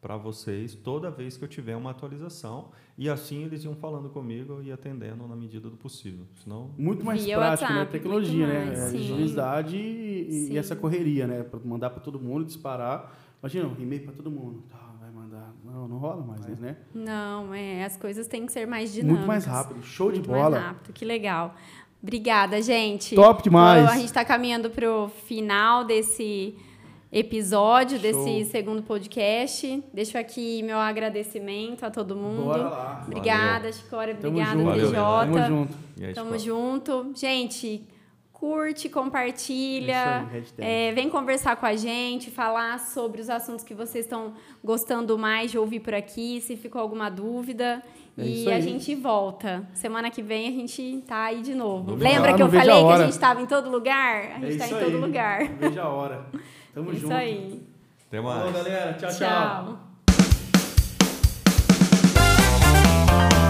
para 0.06 0.18
vocês 0.18 0.76
toda 0.76 1.10
vez 1.10 1.36
que 1.36 1.44
eu 1.44 1.48
tiver 1.48 1.76
uma 1.76 1.90
atualização. 1.90 2.70
E 2.96 3.10
assim 3.10 3.44
eles 3.44 3.64
iam 3.64 3.74
falando 3.74 4.08
comigo 4.08 4.62
e 4.62 4.72
atendendo 4.72 5.28
na 5.28 5.36
medida 5.36 5.68
do 5.68 5.76
possível. 5.76 6.28
Senão... 6.44 6.70
Muito 6.78 7.04
mais 7.04 7.26
Via 7.26 7.36
prático, 7.38 7.74
né? 7.74 7.80
WhatsApp, 7.80 7.92
Tecnologia, 7.92 8.46
muito 8.46 8.68
né? 8.68 8.72
É, 8.72 8.90
sim. 8.90 8.98
Agilidade 9.00 9.78
e, 9.78 10.50
e 10.52 10.58
essa 10.60 10.76
correria, 10.76 11.26
né? 11.26 11.42
Pra 11.42 11.60
mandar 11.66 11.90
para 11.90 12.02
todo 12.02 12.20
mundo, 12.20 12.46
disparar. 12.46 13.18
Imagina, 13.42 13.68
um 13.68 13.82
e-mail 13.82 14.04
para 14.04 14.14
todo 14.14 14.30
mundo. 14.30 14.64
Tá, 14.70 14.94
vai 15.02 15.10
mandar. 15.10 15.52
Não, 15.66 15.88
não 15.88 15.98
rola 15.98 16.24
mais, 16.24 16.60
né? 16.60 16.78
Não, 16.94 17.52
é, 17.52 17.84
as 17.84 17.98
coisas 17.98 18.28
têm 18.28 18.46
que 18.46 18.52
ser 18.52 18.68
mais 18.68 18.94
dinâmicas. 18.94 19.18
Muito 19.18 19.28
mais 19.28 19.46
rápido. 19.46 19.82
Show 19.82 20.12
de 20.12 20.20
Muito 20.20 20.30
bola. 20.30 20.52
mais 20.52 20.64
rápido, 20.66 20.94
que 20.94 21.04
legal. 21.04 21.56
Obrigada, 22.04 22.62
gente. 22.62 23.16
Top 23.16 23.42
demais. 23.42 23.82
Então, 23.82 23.92
a 23.92 23.98
gente 23.98 24.06
está 24.06 24.24
caminhando 24.24 24.70
para 24.70 24.88
o 24.88 25.10
final 25.10 25.84
desse 25.84 26.56
episódio, 27.20 27.98
Show. 27.98 28.26
desse 28.26 28.52
segundo 28.52 28.84
podcast. 28.84 29.82
Deixo 29.94 30.18
aqui 30.18 30.62
meu 30.64 30.78
agradecimento 30.78 31.86
a 31.86 31.90
todo 31.90 32.14
mundo. 32.14 32.44
Bora 32.44 32.64
lá. 32.70 33.04
Obrigada, 33.08 33.72
Chicória. 33.72 34.14
Obrigada, 34.14 34.52
junto. 34.52 34.66
Valeu, 34.66 34.88
PJ. 34.90 35.32
Tamo 35.32 35.48
junto. 35.48 35.74
Aí, 36.02 36.14
Tamo 36.14 36.38
junto. 36.38 37.12
Gente, 37.16 37.88
curte, 38.34 38.90
compartilha. 38.90 40.28
aí. 40.30 40.44
É, 40.58 40.92
vem 40.92 41.10
conversar 41.10 41.56
com 41.56 41.66
a 41.66 41.74
gente, 41.78 42.30
falar 42.30 42.80
sobre 42.82 43.22
os 43.22 43.30
assuntos 43.30 43.64
que 43.64 43.74
vocês 43.74 44.04
estão 44.04 44.34
gostando 44.62 45.18
mais 45.18 45.52
de 45.52 45.58
ouvir 45.58 45.80
por 45.80 45.94
aqui, 45.94 46.42
se 46.42 46.58
ficou 46.58 46.82
alguma 46.82 47.10
dúvida. 47.10 47.82
É 48.18 48.24
e 48.26 48.52
a 48.52 48.60
gente 48.60 48.94
volta. 48.94 49.66
Semana 49.74 50.10
que 50.12 50.22
vem 50.22 50.48
a 50.50 50.52
gente 50.52 51.02
tá 51.08 51.24
aí 51.26 51.42
de 51.42 51.56
novo. 51.56 51.86
Vamos 51.86 52.02
Lembra 52.02 52.34
que 52.34 52.42
eu 52.42 52.48
não 52.48 52.54
falei 52.60 52.84
que 52.86 52.92
a 52.92 52.98
gente 53.04 53.12
estava 53.12 53.42
em 53.42 53.46
todo 53.46 53.70
lugar? 53.70 54.18
A 54.36 54.40
gente 54.40 54.46
É 54.46 54.50
está 54.50 54.66
isso 54.66 54.76
em 54.76 54.80
todo 54.80 54.96
aí. 54.96 55.02
lugar. 55.02 55.48
Veja 55.60 55.84
a 55.84 55.90
hora. 55.90 56.26
Tamo 56.76 56.92
Isso 56.92 57.04
junto. 57.04 57.14
aí. 57.14 57.62
Até 58.06 58.20
mais. 58.20 58.38
Falou, 58.38 58.52
galera. 58.52 58.94
tchau. 58.96 59.10
tchau. 59.10 59.80
tchau. 63.30 63.45